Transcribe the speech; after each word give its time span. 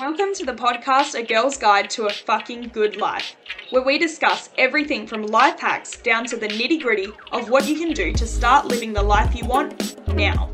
Welcome 0.00 0.34
to 0.34 0.44
the 0.44 0.54
podcast 0.54 1.14
A 1.14 1.22
Girl's 1.22 1.56
Guide 1.56 1.88
to 1.90 2.06
a 2.06 2.12
Fucking 2.12 2.70
Good 2.72 2.96
Life, 2.96 3.36
where 3.70 3.84
we 3.84 3.96
discuss 3.96 4.50
everything 4.58 5.06
from 5.06 5.22
life 5.22 5.60
hacks 5.60 5.98
down 5.98 6.24
to 6.26 6.36
the 6.36 6.48
nitty 6.48 6.82
gritty 6.82 7.12
of 7.30 7.48
what 7.48 7.68
you 7.68 7.78
can 7.78 7.92
do 7.92 8.12
to 8.12 8.26
start 8.26 8.66
living 8.66 8.92
the 8.92 9.02
life 9.02 9.36
you 9.36 9.44
want 9.44 9.96
now. 10.08 10.50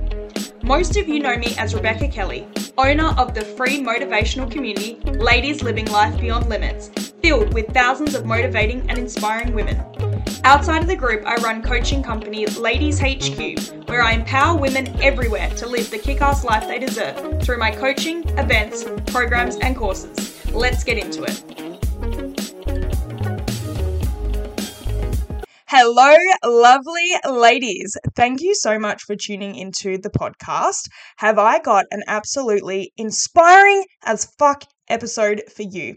Most 0.63 0.99
of 0.99 1.09
you 1.09 1.21
know 1.21 1.39
me 1.39 1.55
as 1.57 1.75
Rebecca 1.75 2.09
Kelly, 2.09 2.47
owner 2.77 3.15
of 3.17 3.33
the 3.33 3.41
free 3.41 3.81
motivational 3.81 4.51
community 4.51 4.97
Ladies 5.05 5.63
Living 5.63 5.87
Life 5.87 6.21
Beyond 6.21 6.51
Limits, 6.51 6.89
filled 7.23 7.55
with 7.55 7.69
thousands 7.69 8.15
of 8.15 8.27
motivating 8.27 8.89
and 8.91 8.99
inspiring 8.99 9.55
women. 9.55 9.79
Outside 10.45 10.83
of 10.83 10.89
the 10.89 10.97
group, 10.97 11.27
I 11.27 11.37
run 11.37 11.63
coaching 11.63 12.03
company 12.03 12.47
Ladies 12.47 12.99
HQ, 12.99 13.89
where 13.89 14.03
I 14.03 14.13
empower 14.13 14.59
women 14.59 14.89
everywhere 15.03 15.51
to 15.51 15.67
live 15.67 15.91
the 15.91 15.99
kick 15.99 16.23
ass 16.23 16.45
life 16.45 16.67
they 16.67 16.79
deserve 16.79 17.43
through 17.43 17.59
my 17.59 17.71
coaching, 17.71 18.27
events, 18.39 18.85
programs, 19.07 19.57
and 19.57 19.77
courses. 19.77 20.45
Let's 20.53 20.83
get 20.83 20.99
into 20.99 21.25
it. 21.25 21.71
Hello, 25.73 26.17
lovely 26.45 27.13
ladies. 27.31 27.97
Thank 28.17 28.41
you 28.41 28.57
so 28.57 28.77
much 28.77 29.03
for 29.05 29.15
tuning 29.15 29.55
into 29.55 29.99
the 29.99 30.11
podcast. 30.11 30.89
Have 31.19 31.39
I 31.39 31.61
got 31.61 31.87
an 31.93 32.03
absolutely 32.09 32.93
inspiring 32.97 33.85
as 34.05 34.25
fuck 34.37 34.65
episode 34.89 35.43
for 35.55 35.63
you? 35.63 35.95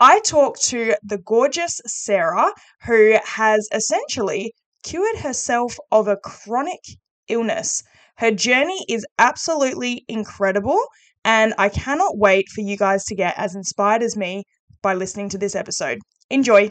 I 0.00 0.20
talked 0.20 0.62
to 0.64 0.96
the 1.02 1.18
gorgeous 1.18 1.80
Sarah, 1.86 2.52
who 2.82 3.16
has 3.24 3.68
essentially 3.72 4.52
cured 4.82 5.16
herself 5.16 5.78
of 5.92 6.08
a 6.08 6.16
chronic 6.16 6.80
illness. 7.28 7.82
Her 8.16 8.30
journey 8.30 8.84
is 8.88 9.06
absolutely 9.18 10.04
incredible, 10.08 10.78
and 11.24 11.54
I 11.58 11.68
cannot 11.68 12.18
wait 12.18 12.48
for 12.48 12.60
you 12.60 12.76
guys 12.76 13.04
to 13.06 13.14
get 13.14 13.38
as 13.38 13.54
inspired 13.54 14.02
as 14.02 14.16
me 14.16 14.44
by 14.82 14.94
listening 14.94 15.28
to 15.30 15.38
this 15.38 15.54
episode. 15.54 15.98
Enjoy. 16.30 16.70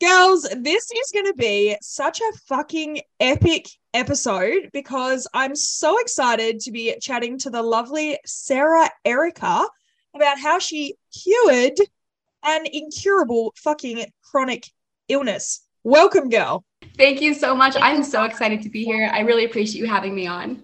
Girls, 0.00 0.48
this 0.56 0.90
is 0.90 1.10
going 1.12 1.26
to 1.26 1.34
be 1.34 1.76
such 1.82 2.20
a 2.20 2.32
fucking 2.48 3.02
epic 3.20 3.66
episode 3.92 4.70
because 4.72 5.28
I'm 5.34 5.54
so 5.54 5.98
excited 5.98 6.60
to 6.60 6.72
be 6.72 6.96
chatting 7.02 7.38
to 7.38 7.50
the 7.50 7.62
lovely 7.62 8.18
Sarah 8.24 8.88
Erica 9.04 9.66
about 10.14 10.38
how 10.38 10.58
she 10.58 10.94
cured 11.22 11.78
an 12.44 12.66
incurable 12.72 13.52
fucking 13.56 14.06
chronic 14.22 14.66
illness. 15.08 15.62
Welcome, 15.84 16.28
girl. 16.28 16.64
Thank 16.96 17.20
you 17.20 17.34
so 17.34 17.54
much. 17.54 17.76
I'm 17.80 18.02
so 18.02 18.24
excited 18.24 18.62
to 18.62 18.70
be 18.70 18.84
here. 18.84 19.10
I 19.12 19.20
really 19.20 19.44
appreciate 19.44 19.80
you 19.80 19.86
having 19.86 20.14
me 20.14 20.26
on. 20.26 20.62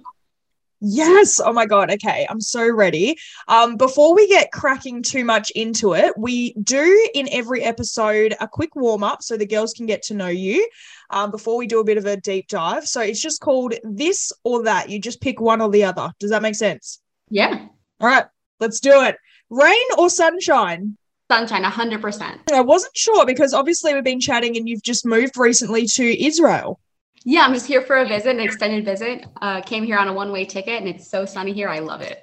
Yes. 0.80 1.40
Oh 1.42 1.52
my 1.52 1.64
god. 1.64 1.90
Okay, 1.90 2.26
I'm 2.28 2.40
so 2.40 2.70
ready. 2.70 3.16
Um 3.48 3.76
before 3.76 4.14
we 4.14 4.28
get 4.28 4.52
cracking 4.52 5.02
too 5.02 5.24
much 5.24 5.50
into 5.52 5.94
it, 5.94 6.12
we 6.18 6.52
do 6.54 7.08
in 7.14 7.28
every 7.32 7.62
episode 7.62 8.34
a 8.40 8.48
quick 8.48 8.76
warm 8.76 9.02
up 9.02 9.22
so 9.22 9.36
the 9.36 9.46
girls 9.46 9.72
can 9.72 9.86
get 9.86 10.02
to 10.04 10.14
know 10.14 10.28
you. 10.28 10.68
Um 11.08 11.30
before 11.30 11.56
we 11.56 11.66
do 11.66 11.80
a 11.80 11.84
bit 11.84 11.96
of 11.96 12.04
a 12.04 12.18
deep 12.18 12.48
dive. 12.48 12.86
So 12.86 13.00
it's 13.00 13.22
just 13.22 13.40
called 13.40 13.74
this 13.84 14.32
or 14.44 14.64
that. 14.64 14.90
You 14.90 14.98
just 14.98 15.22
pick 15.22 15.40
one 15.40 15.62
or 15.62 15.70
the 15.70 15.84
other. 15.84 16.12
Does 16.20 16.30
that 16.30 16.42
make 16.42 16.54
sense? 16.54 17.00
Yeah. 17.30 17.66
All 18.00 18.08
right. 18.08 18.26
Let's 18.60 18.80
do 18.80 19.02
it. 19.02 19.16
Rain 19.50 19.84
or 19.98 20.10
sunshine? 20.10 20.96
Sunshine, 21.30 21.64
100%. 21.64 22.52
I 22.52 22.60
wasn't 22.60 22.96
sure 22.96 23.26
because 23.26 23.52
obviously 23.52 23.94
we've 23.94 24.04
been 24.04 24.20
chatting 24.20 24.56
and 24.56 24.68
you've 24.68 24.82
just 24.82 25.04
moved 25.04 25.36
recently 25.36 25.86
to 25.88 26.24
Israel. 26.24 26.78
Yeah, 27.24 27.42
I'm 27.42 27.54
just 27.54 27.66
here 27.66 27.82
for 27.82 27.96
a 27.96 28.06
visit, 28.06 28.36
an 28.36 28.40
extended 28.40 28.84
visit. 28.84 29.26
Uh, 29.42 29.60
came 29.60 29.82
here 29.84 29.98
on 29.98 30.06
a 30.06 30.12
one 30.12 30.30
way 30.30 30.44
ticket 30.44 30.80
and 30.80 30.88
it's 30.88 31.10
so 31.10 31.24
sunny 31.24 31.52
here. 31.52 31.68
I 31.68 31.80
love 31.80 32.00
it. 32.00 32.22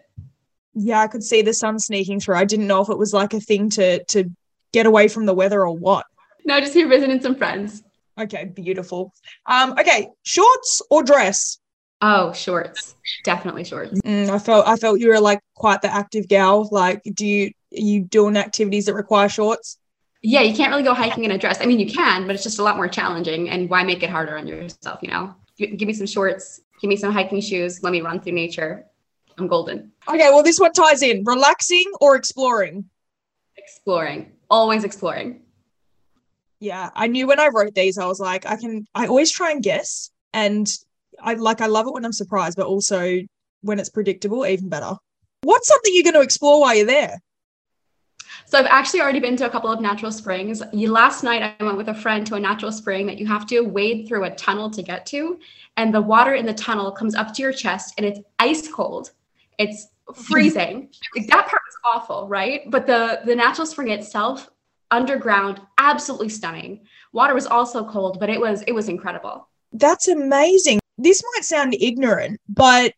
Yeah, 0.74 1.02
I 1.02 1.08
could 1.08 1.24
see 1.24 1.42
the 1.42 1.54
sun 1.54 1.78
sneaking 1.78 2.22
through. 2.22 2.36
I 2.36 2.46
didn't 2.46 2.68
know 2.68 2.82
if 2.82 2.90
it 2.90 2.98
was 2.98 3.14
like 3.14 3.34
a 3.34 3.42
thing 3.42 3.70
to 3.72 4.04
to 4.06 4.32
get 4.72 4.86
away 4.86 5.08
from 5.08 5.26
the 5.26 5.34
weather 5.34 5.62
or 5.62 5.76
what. 5.76 6.06
No, 6.46 6.60
just 6.60 6.74
here 6.74 6.88
visiting 6.88 7.22
some 7.22 7.36
friends. 7.36 7.84
Okay, 8.20 8.46
beautiful. 8.46 9.14
Um, 9.46 9.72
okay, 9.74 10.08
shorts 10.24 10.82
or 10.90 11.04
dress? 11.04 11.60
Oh, 12.06 12.34
shorts. 12.34 12.96
Definitely 13.24 13.64
shorts. 13.64 13.98
Mm, 14.02 14.30
I 14.30 14.38
felt 14.38 14.68
I 14.68 14.76
felt 14.76 15.00
you 15.00 15.08
were 15.08 15.22
like 15.22 15.40
quite 15.56 15.82
the 15.82 15.88
active 15.88 16.28
gal. 16.28 16.68
Like, 16.70 17.02
do 17.14 17.26
you 17.26 17.52
you 17.72 18.02
doing 18.02 18.36
activities 18.36 18.88
that 18.88 18.94
require 18.94 19.30
shorts? 19.30 19.80
Yeah, 20.22 20.42
you 20.42 20.54
can't 20.54 20.70
really 20.70 20.84
go 20.84 20.94
hiking 20.94 21.24
in 21.24 21.32
a 21.32 21.38
dress. 21.38 21.62
I 21.62 21.66
mean, 21.66 21.80
you 21.80 21.90
can, 21.90 22.28
but 22.28 22.36
it's 22.36 22.44
just 22.44 22.60
a 22.60 22.64
lot 22.64 22.76
more 22.76 22.90
challenging. 22.90 23.50
And 23.50 23.70
why 23.70 23.84
make 23.84 24.04
it 24.04 24.10
harder 24.10 24.38
on 24.38 24.48
yourself? 24.48 25.00
You 25.02 25.12
know, 25.12 25.34
give 25.58 25.88
me 25.88 25.94
some 25.94 26.06
shorts, 26.06 26.60
give 26.82 26.90
me 26.90 26.98
some 26.98 27.14
hiking 27.14 27.40
shoes. 27.40 27.82
Let 27.82 27.94
me 27.94 28.02
run 28.02 28.20
through 28.20 28.34
nature. 28.34 28.86
I'm 29.38 29.48
golden. 29.48 29.94
Okay, 30.06 30.30
well, 30.30 30.44
this 30.44 30.60
one 30.60 30.74
ties 30.74 31.04
in 31.04 31.24
relaxing 31.24 31.90
or 32.02 32.18
exploring? 32.18 32.90
Exploring, 33.56 34.34
always 34.50 34.84
exploring. 34.84 35.42
Yeah, 36.60 36.90
I 36.96 37.08
knew 37.08 37.28
when 37.28 37.40
I 37.40 37.48
wrote 37.48 37.76
these, 37.76 37.98
I 37.98 38.08
was 38.08 38.20
like, 38.20 38.46
I 38.46 38.58
can, 38.58 38.88
I 38.94 39.08
always 39.08 39.32
try 39.32 39.52
and 39.52 39.64
guess. 39.64 40.12
And 40.34 40.70
I 41.22 41.34
like, 41.36 41.62
I 41.62 41.68
love 41.68 41.88
it 41.88 41.94
when 41.94 42.06
I'm 42.06 42.14
surprised, 42.14 42.58
but 42.58 42.68
also 42.68 43.20
when 43.62 43.80
it's 43.80 43.90
predictable, 43.90 44.46
even 44.46 44.70
better. 44.70 44.96
What's 45.42 45.68
something 45.68 45.94
you're 45.94 46.04
going 46.04 46.16
to 46.16 46.22
explore 46.22 46.62
while 46.62 46.76
you're 46.76 46.86
there? 46.86 47.20
So 48.46 48.60
I've 48.60 48.66
actually 48.66 49.02
already 49.02 49.20
been 49.20 49.36
to 49.38 49.46
a 49.46 49.50
couple 49.50 49.72
of 49.72 49.82
natural 49.82 50.12
springs. 50.12 50.62
Last 50.74 51.24
night 51.24 51.56
I 51.60 51.64
went 51.64 51.78
with 51.78 51.90
a 51.90 51.94
friend 51.94 52.26
to 52.28 52.36
a 52.36 52.40
natural 52.40 52.72
spring 52.72 53.08
that 53.08 53.18
you 53.18 53.28
have 53.28 53.46
to 53.48 53.62
wade 53.62 54.08
through 54.08 54.26
a 54.26 54.36
tunnel 54.36 54.70
to 54.72 54.84
get 54.84 55.06
to, 55.08 55.40
and 55.78 55.94
the 55.94 56.02
water 56.02 56.34
in 56.34 56.46
the 56.46 56.54
tunnel 56.54 56.92
comes 56.92 57.16
up 57.16 57.34
to 57.34 57.42
your 57.42 57.52
chest 57.52 57.94
and 57.98 58.06
it's 58.06 58.20
ice 58.40 58.68
cold. 58.68 59.12
It's 59.58 59.88
freezing. 60.16 60.90
like 61.16 61.28
that 61.28 61.48
part 61.48 61.62
was 61.66 61.78
awful, 61.86 62.28
right? 62.28 62.70
But 62.70 62.86
the 62.86 63.22
the 63.26 63.36
natural 63.36 63.66
spring 63.66 63.90
itself 63.90 64.50
underground 64.92 65.62
absolutely 65.78 66.30
stunning. 66.30 66.82
Water 67.14 67.34
was 67.34 67.48
also 67.48 67.86
cold, 67.86 68.20
but 68.20 68.30
it 68.30 68.40
was 68.40 68.62
it 68.64 68.74
was 68.74 68.90
incredible. 68.90 69.48
That's 69.72 70.08
amazing. 70.08 70.80
This 70.98 71.24
might 71.34 71.44
sound 71.44 71.76
ignorant, 71.80 72.40
but 72.48 72.94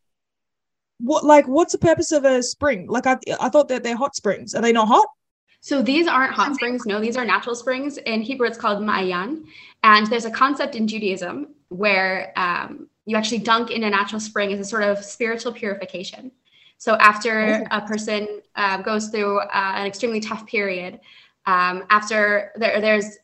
what 0.99 1.23
like 1.25 1.47
what's 1.47 1.73
the 1.73 1.77
purpose 1.77 2.11
of 2.11 2.25
a 2.25 2.41
spring? 2.41 2.87
Like 2.87 3.07
I 3.07 3.17
I 3.39 3.49
thought 3.49 3.67
that 3.69 3.83
they're 3.83 3.97
hot 3.97 4.15
springs. 4.15 4.53
Are 4.55 4.61
they 4.61 4.71
not 4.71 4.87
hot? 4.87 5.07
So 5.61 5.81
these 5.81 6.07
aren't 6.07 6.33
hot 6.33 6.53
springs. 6.53 6.85
No, 6.85 6.99
these 6.99 7.17
are 7.17 7.25
natural 7.25 7.55
springs. 7.55 7.97
In 7.97 8.21
Hebrew, 8.21 8.47
it's 8.47 8.57
called 8.57 8.83
ma'ayan. 8.83 9.45
And 9.83 10.05
there's 10.07 10.25
a 10.25 10.29
concept 10.29 10.75
in 10.75 10.87
Judaism 10.87 11.55
where 11.69 12.31
um, 12.35 12.87
you 13.05 13.17
actually 13.17 13.39
dunk 13.39 13.71
in 13.71 13.83
a 13.83 13.89
natural 13.89 14.19
spring 14.19 14.53
as 14.53 14.59
a 14.59 14.63
sort 14.63 14.83
of 14.83 15.03
spiritual 15.03 15.51
purification. 15.51 16.31
So 16.77 16.95
after 16.97 17.65
a 17.71 17.81
person 17.81 18.41
uh, 18.55 18.81
goes 18.83 19.07
through 19.07 19.39
uh, 19.39 19.49
an 19.53 19.87
extremely 19.87 20.19
tough 20.19 20.45
period, 20.45 20.99
um, 21.47 21.85
after 21.89 22.51
there, 22.57 22.79
there's 22.79 23.17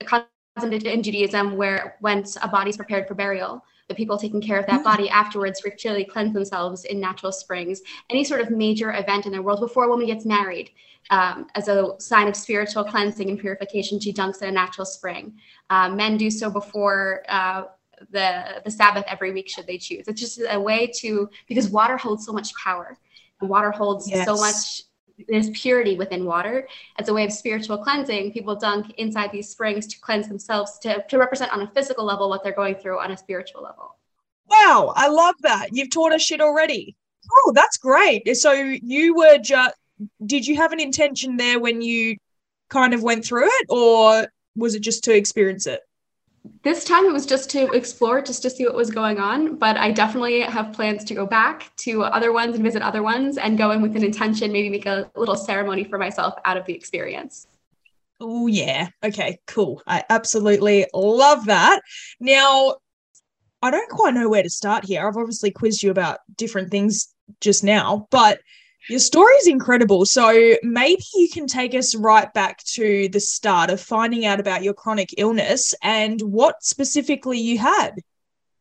a 0.00 0.04
concept 0.04 0.84
in 0.84 1.02
Judaism 1.02 1.56
where 1.56 1.96
once 2.00 2.36
a 2.42 2.48
body's 2.48 2.76
prepared 2.76 3.06
for 3.06 3.14
burial, 3.14 3.64
the 3.88 3.94
people 3.94 4.16
taking 4.16 4.40
care 4.40 4.58
of 4.58 4.66
that 4.66 4.80
mm. 4.80 4.84
body 4.84 5.08
afterwards 5.10 5.62
ritually 5.64 6.04
cleanse 6.04 6.32
themselves 6.32 6.84
in 6.84 7.00
natural 7.00 7.32
springs. 7.32 7.82
Any 8.10 8.24
sort 8.24 8.40
of 8.40 8.50
major 8.50 8.94
event 8.94 9.26
in 9.26 9.32
their 9.32 9.42
world 9.42 9.60
before 9.60 9.84
a 9.84 9.88
woman 9.88 10.06
gets 10.06 10.24
married, 10.24 10.70
um, 11.10 11.46
as 11.54 11.68
a 11.68 11.94
sign 11.98 12.28
of 12.28 12.36
spiritual 12.36 12.84
cleansing 12.84 13.28
and 13.28 13.38
purification, 13.38 14.00
she 14.00 14.12
dunks 14.12 14.42
in 14.42 14.48
a 14.48 14.52
natural 14.52 14.86
spring. 14.86 15.34
Uh, 15.70 15.90
men 15.90 16.16
do 16.16 16.30
so 16.30 16.50
before 16.50 17.22
uh, 17.28 17.64
the 18.10 18.62
the 18.64 18.70
Sabbath 18.70 19.04
every 19.06 19.32
week, 19.32 19.48
should 19.48 19.66
they 19.66 19.78
choose. 19.78 20.08
It's 20.08 20.20
just 20.20 20.40
a 20.48 20.58
way 20.58 20.90
to 21.00 21.28
because 21.46 21.68
water 21.68 21.96
holds 21.96 22.24
so 22.24 22.32
much 22.32 22.54
power, 22.54 22.96
and 23.40 23.50
water 23.50 23.70
holds 23.70 24.10
yes. 24.10 24.26
so 24.26 24.36
much. 24.36 24.82
There's 25.28 25.50
purity 25.50 25.96
within 25.96 26.24
water. 26.24 26.68
As 26.98 27.08
a 27.08 27.14
way 27.14 27.24
of 27.24 27.32
spiritual 27.32 27.78
cleansing, 27.78 28.32
people 28.32 28.56
dunk 28.56 28.92
inside 28.98 29.30
these 29.32 29.48
springs 29.48 29.86
to 29.88 30.00
cleanse 30.00 30.28
themselves, 30.28 30.78
to, 30.80 31.04
to 31.08 31.18
represent 31.18 31.52
on 31.52 31.62
a 31.62 31.68
physical 31.68 32.04
level 32.04 32.28
what 32.28 32.42
they're 32.42 32.52
going 32.52 32.74
through 32.74 32.98
on 33.00 33.12
a 33.12 33.16
spiritual 33.16 33.62
level. 33.62 33.96
Wow, 34.48 34.92
I 34.96 35.08
love 35.08 35.36
that. 35.42 35.68
You've 35.72 35.90
taught 35.90 36.12
us 36.12 36.22
shit 36.22 36.40
already. 36.40 36.96
Oh, 37.32 37.52
that's 37.54 37.76
great. 37.76 38.36
So 38.36 38.52
you 38.52 39.16
were 39.16 39.38
just 39.38 39.74
did 40.26 40.46
you 40.46 40.56
have 40.56 40.72
an 40.72 40.80
intention 40.80 41.36
there 41.36 41.60
when 41.60 41.80
you 41.80 42.16
kind 42.68 42.94
of 42.94 43.02
went 43.02 43.24
through 43.24 43.46
it 43.46 43.66
or 43.68 44.26
was 44.56 44.74
it 44.74 44.80
just 44.80 45.04
to 45.04 45.14
experience 45.14 45.66
it 45.66 45.80
this 46.62 46.84
time 46.84 47.06
it 47.06 47.12
was 47.12 47.24
just 47.24 47.48
to 47.50 47.70
explore 47.72 48.20
just 48.20 48.42
to 48.42 48.50
see 48.50 48.66
what 48.66 48.74
was 48.74 48.90
going 48.90 49.18
on 49.18 49.56
but 49.56 49.78
i 49.78 49.90
definitely 49.90 50.40
have 50.40 50.72
plans 50.72 51.02
to 51.02 51.14
go 51.14 51.24
back 51.24 51.74
to 51.76 52.02
other 52.02 52.32
ones 52.32 52.54
and 52.54 52.62
visit 52.62 52.82
other 52.82 53.02
ones 53.02 53.38
and 53.38 53.56
go 53.56 53.70
in 53.70 53.80
with 53.80 53.96
an 53.96 54.04
intention 54.04 54.52
maybe 54.52 54.68
make 54.68 54.86
a 54.86 55.10
little 55.16 55.36
ceremony 55.36 55.84
for 55.84 55.98
myself 55.98 56.34
out 56.44 56.56
of 56.56 56.64
the 56.66 56.74
experience. 56.74 57.46
Oh 58.20 58.46
yeah. 58.46 58.88
Okay 59.02 59.38
cool. 59.46 59.82
I 59.86 60.04
absolutely 60.08 60.86
love 60.94 61.46
that. 61.46 61.80
Now 62.20 62.76
i 63.62 63.70
don't 63.70 63.90
quite 63.90 64.14
know 64.14 64.28
where 64.28 64.42
to 64.42 64.50
start 64.50 64.84
here. 64.84 65.06
I've 65.06 65.16
obviously 65.16 65.50
quizzed 65.50 65.82
you 65.82 65.90
about 65.90 66.18
different 66.36 66.70
things 66.70 67.14
just 67.40 67.64
now 67.64 68.06
but 68.10 68.40
your 68.88 69.00
story 69.00 69.32
is 69.34 69.46
incredible. 69.46 70.04
So 70.04 70.56
maybe 70.62 71.02
you 71.14 71.28
can 71.28 71.46
take 71.46 71.74
us 71.74 71.94
right 71.94 72.32
back 72.34 72.62
to 72.64 73.08
the 73.08 73.20
start 73.20 73.70
of 73.70 73.80
finding 73.80 74.26
out 74.26 74.40
about 74.40 74.62
your 74.62 74.74
chronic 74.74 75.14
illness 75.16 75.74
and 75.82 76.20
what 76.20 76.62
specifically 76.62 77.38
you 77.38 77.58
had. 77.58 77.92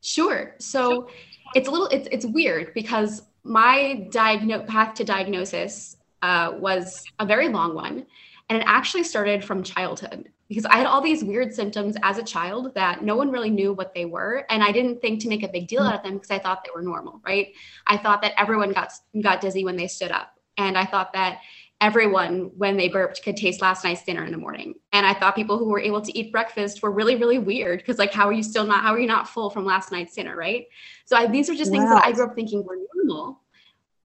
Sure. 0.02 0.56
So 0.60 1.08
it's 1.56 1.68
a 1.68 1.72
little 1.72 1.88
it's 1.88 2.08
it's 2.12 2.25
weird 2.25 2.74
because 2.74 3.24
my 3.44 4.08
diagno- 4.10 4.66
path 4.68 4.96
to 4.96 5.04
diagnosis 5.04 5.98
uh, 6.22 6.54
was 6.58 7.04
a 7.20 7.25
very 7.25 7.50
long 7.50 7.75
one. 7.75 8.06
And 8.50 8.62
it 8.62 8.66
actually 8.68 9.04
started 9.04 9.44
from 9.44 9.63
childhood 9.63 10.30
because 10.50 10.66
I 10.66 10.75
had 10.75 10.86
all 10.86 11.01
these 11.01 11.24
weird 11.24 11.54
symptoms 11.54 11.95
as 12.04 12.18
a 12.18 12.24
child 12.24 12.75
that 12.75 13.04
no 13.04 13.16
one 13.16 13.31
really 13.31 13.50
knew 13.50 13.74
what 13.74 13.94
they 13.94 14.06
were. 14.06 14.45
And 14.50 14.62
I 14.62 14.72
didn't 14.72 15.01
think 15.01 15.22
to 15.22 15.30
make 15.30 15.44
a 15.44 15.48
big 15.48 15.68
deal 15.68 15.81
mm. 15.81 15.88
out 15.88 15.95
of 15.95 16.04
them 16.04 16.13
because 16.16 16.31
I 16.31 16.40
thought 16.40 16.63
they 16.63 16.72
were 16.75 16.81
normal, 16.81 17.22
right? 17.25 17.54
I 17.88 17.98
thought 17.98 18.22
that 18.22 18.34
everyone 18.38 18.72
got, 18.72 18.92
got 19.22 19.42
dizzy 19.42 19.63
when 19.63 19.78
they 19.78 19.88
stood 19.88 20.12
up. 20.12 20.38
And 20.57 20.78
I 20.78 20.86
thought 20.86 21.13
that 21.13 21.40
everyone, 21.81 22.51
when 22.56 22.78
they 22.78 22.88
burped, 22.88 23.24
could 23.24 23.36
taste 23.36 23.62
last 23.62 23.84
night's 23.84 24.04
dinner 24.04 24.24
in 24.24 24.31
the 24.31 24.38
morning. 24.38 24.75
And 24.92 25.06
I 25.06 25.13
thought 25.13 25.36
people 25.36 25.57
who 25.57 25.69
were 25.69 25.80
able 25.80 26.01
to 26.01 26.18
eat 26.18 26.31
breakfast 26.31 26.84
were 26.84 26.92
really, 26.92 27.16
really 27.16 27.39
weird 27.39 27.80
because, 27.80 27.98
like, 27.98 28.13
how 28.13 28.28
are 28.28 28.34
you 28.34 28.44
still 28.44 28.66
not, 28.66 28.84
how 28.84 28.94
are 28.94 29.00
you 29.00 29.07
not 29.07 29.28
full 29.28 29.50
from 29.50 29.66
last 29.66 29.92
night's 29.92 30.13
dinner, 30.13 30.36
right? 30.36 30.68
So 31.06 31.18
I, 31.18 31.28
these 31.28 31.50
are 31.50 31.56
just 31.56 31.72
things 31.72 31.84
that 31.86 32.04
I 32.04 32.12
grew 32.12 32.25
up 32.25 32.36
thinking 32.36 32.63
were 32.63 32.78
normal, 32.96 33.42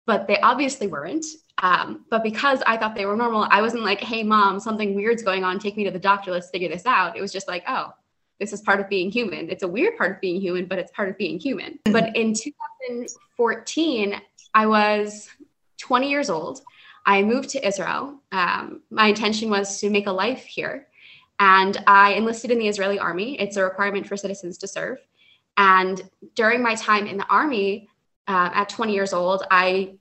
but 0.06 0.26
they 0.26 0.40
obviously 0.40 0.86
weren't. 0.86 1.26
Um, 1.60 2.04
but 2.08 2.22
because 2.22 2.62
I 2.66 2.76
thought 2.76 2.94
they 2.94 3.06
were 3.06 3.16
normal, 3.16 3.46
I 3.50 3.60
wasn't 3.60 3.82
like, 3.82 4.00
hey, 4.00 4.22
mom, 4.22 4.60
something 4.60 4.94
weird's 4.94 5.22
going 5.22 5.44
on. 5.44 5.58
Take 5.58 5.76
me 5.76 5.84
to 5.84 5.90
the 5.90 5.98
doctor. 5.98 6.30
Let's 6.30 6.50
figure 6.50 6.68
this 6.68 6.86
out. 6.86 7.16
It 7.16 7.20
was 7.20 7.32
just 7.32 7.48
like, 7.48 7.64
oh, 7.66 7.92
this 8.38 8.52
is 8.52 8.60
part 8.60 8.78
of 8.80 8.88
being 8.88 9.10
human. 9.10 9.50
It's 9.50 9.64
a 9.64 9.68
weird 9.68 9.96
part 9.98 10.12
of 10.12 10.20
being 10.20 10.40
human, 10.40 10.66
but 10.66 10.78
it's 10.78 10.92
part 10.92 11.08
of 11.08 11.18
being 11.18 11.40
human. 11.40 11.80
But 11.84 12.14
in 12.16 12.32
2014, 12.32 14.20
I 14.54 14.66
was 14.66 15.28
20 15.78 16.08
years 16.08 16.30
old. 16.30 16.62
I 17.04 17.22
moved 17.22 17.48
to 17.50 17.66
Israel. 17.66 18.20
Um, 18.30 18.82
my 18.90 19.08
intention 19.08 19.50
was 19.50 19.80
to 19.80 19.90
make 19.90 20.06
a 20.06 20.12
life 20.12 20.44
here. 20.44 20.86
And 21.40 21.82
I 21.86 22.12
enlisted 22.12 22.50
in 22.50 22.58
the 22.58 22.68
Israeli 22.68 22.98
army. 22.98 23.38
It's 23.40 23.56
a 23.56 23.64
requirement 23.64 24.06
for 24.06 24.16
citizens 24.16 24.58
to 24.58 24.68
serve. 24.68 24.98
And 25.56 26.00
during 26.34 26.62
my 26.62 26.74
time 26.76 27.06
in 27.06 27.16
the 27.16 27.26
army, 27.26 27.88
uh, 28.28 28.50
at 28.52 28.68
20 28.68 28.92
years 28.92 29.12
old, 29.12 29.42
I 29.50 29.94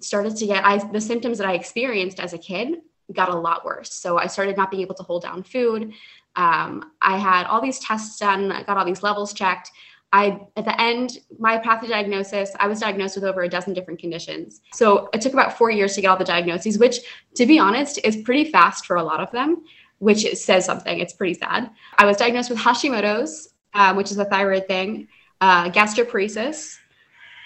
started 0.00 0.36
to 0.36 0.46
get 0.46 0.64
I, 0.64 0.78
the 0.78 1.00
symptoms 1.00 1.38
that 1.38 1.46
I 1.46 1.54
experienced 1.54 2.20
as 2.20 2.32
a 2.32 2.38
kid 2.38 2.80
got 3.12 3.28
a 3.28 3.36
lot 3.36 3.64
worse. 3.64 3.92
So 3.92 4.18
I 4.18 4.26
started 4.26 4.56
not 4.56 4.70
being 4.70 4.82
able 4.82 4.94
to 4.96 5.02
hold 5.02 5.22
down 5.22 5.42
food. 5.42 5.92
Um, 6.36 6.92
I 7.00 7.18
had 7.18 7.46
all 7.46 7.60
these 7.60 7.78
tests 7.78 8.18
done, 8.18 8.50
I 8.50 8.62
got 8.62 8.76
all 8.76 8.84
these 8.84 9.02
levels 9.02 9.32
checked. 9.32 9.70
I, 10.12 10.40
at 10.56 10.64
the 10.64 10.80
end, 10.80 11.18
my 11.40 11.58
pathodiagnosis, 11.58 12.50
I 12.60 12.68
was 12.68 12.78
diagnosed 12.78 13.16
with 13.16 13.24
over 13.24 13.42
a 13.42 13.48
dozen 13.48 13.74
different 13.74 13.98
conditions. 13.98 14.60
So 14.72 15.08
it 15.12 15.20
took 15.20 15.32
about 15.32 15.58
four 15.58 15.72
years 15.72 15.94
to 15.94 16.00
get 16.00 16.06
all 16.06 16.16
the 16.16 16.24
diagnoses, 16.24 16.78
which, 16.78 17.00
to 17.34 17.46
be 17.46 17.58
honest, 17.58 17.98
is 18.04 18.18
pretty 18.18 18.50
fast 18.50 18.86
for 18.86 18.94
a 18.94 19.02
lot 19.02 19.18
of 19.18 19.32
them, 19.32 19.64
which 19.98 20.24
says 20.36 20.64
something. 20.64 21.00
It's 21.00 21.14
pretty 21.14 21.34
sad. 21.34 21.68
I 21.98 22.04
was 22.04 22.16
diagnosed 22.16 22.48
with 22.48 22.60
Hashimoto's, 22.60 23.54
um, 23.74 23.96
which 23.96 24.12
is 24.12 24.18
a 24.18 24.24
thyroid 24.24 24.68
thing, 24.68 25.08
uh, 25.40 25.68
gastroparesis, 25.70 26.76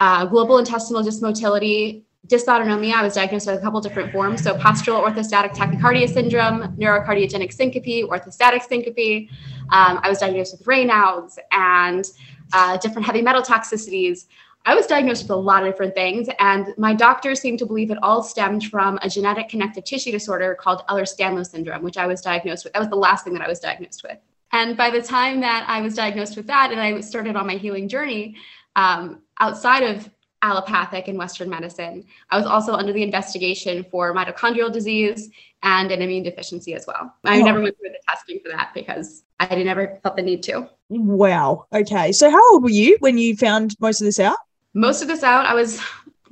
uh, 0.01 0.27
global 0.27 0.59
intestinal 0.59 1.03
dysmotility, 1.03 2.03
dysautonomia, 2.27 2.95
I 2.95 3.03
was 3.03 3.15
diagnosed 3.15 3.47
with 3.47 3.59
a 3.59 3.61
couple 3.61 3.81
different 3.81 4.13
forms. 4.13 4.43
So 4.43 4.55
postural 4.55 5.03
orthostatic 5.03 5.55
tachycardia 5.55 6.13
syndrome, 6.13 6.77
neurocardiogenic 6.77 7.53
syncope, 7.53 8.09
orthostatic 8.11 8.63
syncope. 8.63 9.29
Um, 9.71 10.01
I 10.03 10.09
was 10.09 10.19
diagnosed 10.19 10.59
with 10.59 10.67
Raynaud's 10.67 11.39
and 11.53 12.05
uh, 12.53 12.77
different 12.79 13.07
heavy 13.07 13.23
metal 13.23 13.43
toxicities. 13.43 14.27
I 14.67 14.75
was 14.75 14.87
diagnosed 14.87 15.23
with 15.23 15.31
a 15.31 15.37
lot 15.37 15.63
of 15.63 15.73
different 15.73 15.95
things, 15.95 16.29
and 16.41 16.75
my 16.77 16.93
doctors 16.93 17.41
seemed 17.41 17.59
to 17.61 17.67
believe 17.67 17.91
it 17.91 17.99
all 18.03 18.23
stemmed 18.23 18.65
from 18.65 18.99
a 19.01 19.09
genetic 19.09 19.49
connective 19.49 19.85
tissue 19.85 20.11
disorder 20.11 20.55
called 20.55 20.83
Ehlers-Danlos 20.89 21.51
syndrome, 21.51 21.83
which 21.83 21.97
I 21.97 22.07
was 22.07 22.21
diagnosed 22.21 22.65
with. 22.65 22.75
That 22.75 22.81
was 22.81 22.89
the 22.89 22.97
last 22.97 23.25
thing 23.25 23.33
that 23.35 23.43
I 23.43 23.49
was 23.49 23.61
diagnosed 23.61 24.03
with. 24.03 24.19
And 24.53 24.77
by 24.77 24.91
the 24.91 25.01
time 25.01 25.41
that 25.41 25.65
I 25.69 25.81
was 25.81 25.95
diagnosed 25.95 26.37
with 26.37 26.47
that 26.49 26.71
and 26.73 26.81
I 26.81 27.01
started 27.01 27.37
on 27.37 27.47
my 27.47 27.55
healing 27.55 27.89
journey, 27.89 28.37
um, 28.77 29.23
outside 29.41 29.85
of 29.85 30.11
allopathic 30.43 31.09
and 31.09 31.19
Western 31.19 31.51
medicine. 31.51 32.05
I 32.31 32.37
was 32.37 32.47
also 32.47 32.73
under 32.73 32.93
the 32.93 33.03
investigation 33.03 33.85
for 33.91 34.15
mitochondrial 34.15 34.73
disease 34.73 35.31
and 35.63 35.91
an 35.91 36.03
immune 36.03 36.23
deficiency 36.23 36.75
as 36.75 36.87
well. 36.87 37.15
I 37.25 37.41
oh. 37.41 37.45
never 37.45 37.61
went 37.61 37.77
through 37.79 37.91
the 37.91 37.99
testing 38.09 38.41
for 38.41 38.51
that 38.51 38.71
because 38.75 39.25
I 39.41 39.55
never 39.63 39.99
felt 40.03 40.17
the 40.17 40.23
need 40.23 40.43
to. 40.45 40.69
Wow. 40.89 41.67
Okay. 41.73 42.13
So 42.13 42.31
how 42.31 42.53
old 42.53 42.63
were 42.63 42.71
you 42.71 42.97
when 43.01 43.19
you 43.19 43.37
found 43.37 43.75
most 43.81 44.01
of 44.01 44.05
this 44.05 44.21
out? 44.21 44.37
Most 44.75 45.03
of 45.03 45.09
this 45.09 45.23
out, 45.23 45.47
I 45.47 45.55
was 45.55 45.81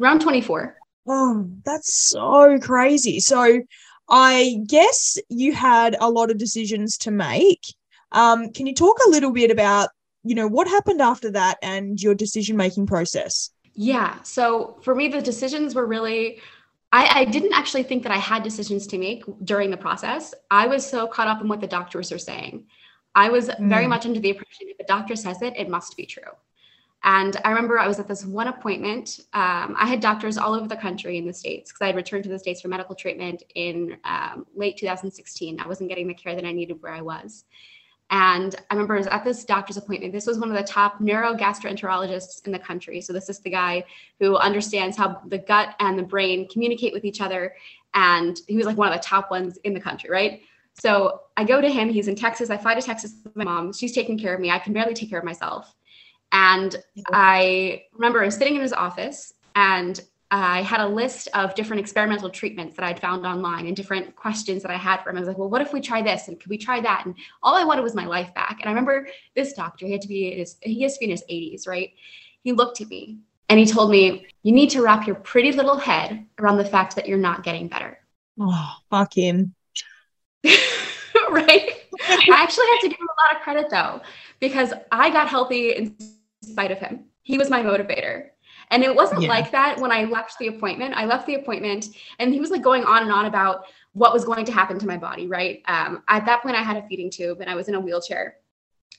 around 0.01 0.21
24. 0.21 0.77
Oh, 1.09 1.49
that's 1.65 1.95
so 1.95 2.59
crazy. 2.61 3.21
So 3.21 3.63
I 4.09 4.59
guess 4.67 5.19
you 5.29 5.53
had 5.53 5.97
a 6.01 6.11
lot 6.11 6.31
of 6.31 6.39
decisions 6.39 6.97
to 6.99 7.11
make. 7.11 7.63
Um, 8.13 8.53
can 8.53 8.67
you 8.67 8.75
talk 8.75 8.99
a 9.05 9.11
little 9.11 9.33
bit 9.33 9.51
about, 9.51 9.91
you 10.23 10.35
know, 10.35 10.47
what 10.47 10.69
happened 10.69 11.01
after 11.01 11.31
that 11.33 11.59
and 11.63 12.01
your 12.01 12.15
decision 12.15 12.57
making 12.57 12.87
process? 12.87 13.51
Yeah. 13.77 14.23
So 14.23 14.79
for 14.83 14.95
me, 14.95 15.09
the 15.09 15.21
decisions 15.21 15.75
were 15.75 15.87
really, 15.87 16.41
I, 16.93 17.21
I, 17.21 17.25
didn't 17.27 17.53
actually 17.53 17.83
think 17.83 18.03
that 18.05 18.13
I 18.13 18.17
had 18.17 18.43
decisions 18.43 18.87
to 18.89 18.99
make 18.99 19.23
during 19.45 19.71
the 19.71 19.77
process. 19.77 20.35
I 20.51 20.67
was 20.67 20.85
so 20.85 21.07
caught 21.07 21.29
up 21.29 21.43
in 21.43 21.49
what 21.49 21.61
the 21.61 21.67
doctors 21.67 22.11
are 22.11 22.19
saying. 22.19 22.67
I 23.15 23.29
was 23.29 23.49
mm. 23.49 23.69
very 23.69 23.87
much 23.87 24.07
under 24.07 24.19
the 24.19 24.31
impression 24.31 24.69
if 24.69 24.79
the 24.79 24.85
doctor 24.85 25.15
says 25.15 25.43
it, 25.43 25.55
it 25.57 25.69
must 25.69 25.95
be 25.95 26.07
true. 26.07 26.33
And 27.05 27.37
I 27.45 27.51
remember 27.51 27.79
I 27.79 27.87
was 27.87 28.01
at 28.01 28.09
this 28.09 28.25
one 28.25 28.49
appointment. 28.49 29.21
Um, 29.35 29.77
I 29.79 29.87
had 29.87 30.01
doctors 30.01 30.39
all 30.39 30.55
over 30.55 30.67
the 30.67 30.77
country 30.77 31.19
in 31.19 31.27
the 31.27 31.33
States 31.35 31.71
because 31.71 31.85
I 31.85 31.87
had 31.89 31.97
returned 31.97 32.25
to 32.25 32.31
the 32.31 32.39
States 32.39 32.63
for 32.63 32.69
medical 32.69 32.95
treatment 32.95 33.43
in 33.55 33.99
um, 34.05 34.47
late 34.55 34.79
2016. 34.79 35.61
I 35.61 35.69
wasn't 35.69 35.91
getting 35.91 36.09
the 36.09 36.15
care 36.15 36.35
that 36.35 36.47
I 36.47 36.53
needed 36.53 36.83
where 36.83 36.95
I 36.95 37.03
was. 37.03 37.45
And 38.11 38.55
I 38.71 38.75
remember 38.75 38.95
I 38.95 38.99
was 38.99 39.07
at 39.09 39.25
this 39.25 39.45
doctor's 39.45 39.77
appointment. 39.77 40.13
This 40.13 40.27
was 40.27 40.39
one 40.39 40.51
of 40.51 40.57
the 40.57 40.63
top 40.63 41.01
neurogastroenterologists 41.01 42.47
in 42.47 42.53
the 42.53 42.59
country. 42.59 43.01
So 43.01 43.13
this 43.13 43.29
is 43.29 43.41
the 43.41 43.51
guy 43.51 43.85
who 44.21 44.37
understands 44.37 44.97
how 44.97 45.21
the 45.27 45.39
gut 45.39 45.75
and 45.81 45.99
the 45.99 46.05
brain 46.05 46.49
communicate 46.49 46.93
with 46.93 47.05
each 47.05 47.21
other. 47.21 47.55
And 47.95 48.41
he 48.47 48.57
was 48.57 48.67
like 48.67 48.77
one 48.77 48.89
of 48.89 48.95
the 48.95 49.03
top 49.03 49.31
ones 49.31 49.59
in 49.65 49.75
the 49.75 49.81
country, 49.81 50.09
right? 50.09 50.41
So 50.75 51.23
I 51.37 51.45
go 51.45 51.61
to 51.61 51.69
him. 51.69 51.89
He's 51.89 52.07
in 52.07 52.15
Texas. 52.15 52.51
I 52.51 52.59
fly 52.59 52.75
to 52.75 52.83
Texas 52.83 53.15
with 53.25 53.35
my 53.35 53.45
mom. 53.45 53.73
She's 53.73 53.93
taking 53.93 54.19
care 54.19 54.35
of 54.35 54.41
me. 54.41 54.51
I 54.51 54.59
can 54.59 54.73
barely 54.73 54.95
take 54.95 55.11
care 55.11 55.19
of 55.19 55.25
myself. 55.25 55.75
And 56.33 56.77
I 57.13 57.85
remember 57.93 58.23
I 58.23 58.27
was 58.27 58.37
sitting 58.37 58.57
in 58.57 58.61
his 58.61 58.73
office 58.73 59.33
and 59.55 60.01
I 60.31 60.63
had 60.63 60.81
a 60.81 60.87
list 60.87 61.29
of 61.35 61.55
different 61.55 61.81
experimental 61.81 62.31
treatments 62.31 62.75
that 62.77 62.85
I'd 62.85 63.01
found 63.01 63.25
online 63.25 63.67
and 63.67 63.77
different 63.77 64.17
questions 64.17 64.63
that 64.63 64.73
I 64.73 64.77
had 64.77 65.03
for 65.03 65.11
him. 65.11 65.17
I 65.17 65.21
was 65.21 65.29
like, 65.29 65.39
well, 65.39 65.49
what 65.49 65.63
if 65.63 65.73
we 65.73 65.81
try 65.81 66.03
this? 66.03 66.27
And 66.27 66.41
could 66.41 66.51
we 66.51 66.59
try 66.59 66.81
that? 66.81 67.07
And 67.07 67.15
all 67.43 67.55
I 67.55 67.65
wanted 67.65 67.83
was 67.83 67.95
my 67.95 68.07
life 68.07 68.35
back. 68.35 68.59
And 68.61 68.69
I 68.69 68.73
remember 68.73 69.09
this 69.37 69.53
doctor, 69.53 69.87
he 69.87 69.93
had 69.93 70.01
to 70.01 70.09
be 70.09 70.33
in 70.33 70.39
his, 70.39 70.57
he 70.63 70.83
has 70.83 70.95
to 70.95 71.01
be 71.01 71.05
in 71.05 71.11
his 71.13 71.23
80s, 71.31 71.69
right? 71.69 71.93
He 72.43 72.53
looked 72.53 72.81
at 72.81 72.89
me 72.89 73.19
and 73.49 73.61
he 73.61 73.67
told 73.67 73.91
me, 73.91 74.27
you 74.43 74.53
need 74.53 74.71
to 74.71 74.83
wrap 74.83 75.07
your 75.07 75.17
pretty 75.17 75.53
little 75.53 75.77
head 75.77 76.27
around 76.41 76.57
the 76.57 76.65
fact 76.65 76.97
that 76.97 77.07
you're 77.07 77.19
not 77.19 77.45
getting 77.45 77.69
better. 77.69 77.99
Oh, 78.41 78.73
fuck 78.91 79.17
him. 79.17 79.55
right? 81.31 81.71
I 82.01 82.27
actually 82.31 82.67
have 82.67 82.81
to 82.81 82.89
give 82.89 82.99
him 82.99 83.07
a 83.07 83.23
lot 83.23 83.37
of 83.37 83.43
credit 83.43 83.71
though, 83.71 84.01
because 84.41 84.73
I 84.91 85.11
got 85.11 85.29
healthy 85.29 85.71
in 85.71 85.97
spite 86.43 86.73
of 86.73 86.79
him. 86.79 87.05
He 87.23 87.39
was 87.39 87.49
my 87.49 87.63
motivator 87.63 88.31
and 88.71 88.83
it 88.83 88.95
wasn't 88.95 89.23
yeah. 89.23 89.29
like 89.29 89.51
that 89.53 89.79
when 89.79 89.93
I 89.93 90.05
left 90.05 90.39
the 90.39 90.49
appointment. 90.49 90.95
I 90.97 91.05
left 91.05 91.27
the 91.27 91.37
appointment 91.37 91.89
and 92.19 92.33
he 92.33 92.41
was 92.41 92.51
like 92.51 92.63
going 92.63 92.85
on 92.85 93.03
and 93.03 93.13
on 93.13 93.27
about 93.27 93.67
what 93.93 94.13
was 94.13 94.25
going 94.25 94.45
to 94.45 94.53
happen 94.53 94.79
to 94.79 94.87
my 94.87 94.97
body, 94.97 95.27
right? 95.27 95.63
Um, 95.67 96.03
at 96.09 96.27
that 96.27 96.43
point, 96.43 96.57
I 96.57 96.63
had 96.63 96.77
a 96.77 96.87
feeding 96.87 97.11
tube 97.11 97.41
and 97.41 97.49
I 97.49 97.55
was 97.55 97.69
in 97.69 97.75
a 97.75 97.81
wheelchair. 97.81 98.37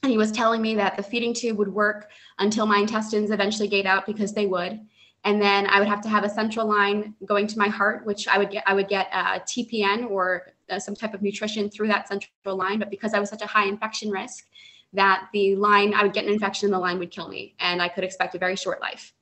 And 0.04 0.12
he 0.12 0.18
was 0.18 0.32
telling 0.32 0.62
me 0.62 0.76
that 0.76 0.96
the 0.96 1.04
feeding 1.04 1.34
tube 1.34 1.58
would 1.58 1.74
work 1.74 2.10
until 2.40 2.66
my 2.66 2.78
intestines 2.78 3.32
eventually 3.32 3.68
gave 3.68 3.86
out 3.86 4.06
because 4.06 4.34
they 4.34 4.46
would. 4.46 4.80
And 5.24 5.42
then 5.42 5.68
I 5.68 5.80
would 5.80 5.88
have 5.88 6.02
to 6.02 6.10
have 6.10 6.24
a 6.24 6.30
central 6.30 6.68
line 6.68 7.16
going 7.26 7.48
to 7.48 7.60
my 7.60 7.68
heart, 7.68 8.06
which 8.06 8.28
I 8.28 8.38
would 8.38 8.50
get. 8.50 8.64
I 8.66 8.74
would 8.74 8.88
get 8.88 9.08
a 9.12 9.40
TPN 9.40 10.10
or 10.10 10.54
uh, 10.70 10.80
some 10.80 10.96
type 10.96 11.14
of 11.14 11.22
nutrition 11.22 11.70
through 11.70 11.88
that 11.88 12.08
central 12.08 12.56
line. 12.56 12.80
But 12.80 12.92
because 12.92 13.14
I 13.14 13.20
was 13.20 13.30
such 13.30 13.42
a 13.42 13.48
high 13.48 13.66
infection 13.66 14.10
risk, 14.10 14.46
that 14.94 15.28
the 15.34 15.56
line 15.56 15.94
I 15.94 16.04
would 16.04 16.14
get 16.14 16.26
an 16.26 16.32
infection 16.32 16.68
and 16.68 16.74
the 16.74 16.80
line 16.80 17.00
would 17.00 17.12
kill 17.12 17.28
me, 17.28 17.56
and 17.60 17.82
I 17.82 17.90
could 17.90 18.04
expect 18.04 18.36
a 18.36 18.40
very 18.40 18.56
short 18.56 18.80
life. 18.80 19.14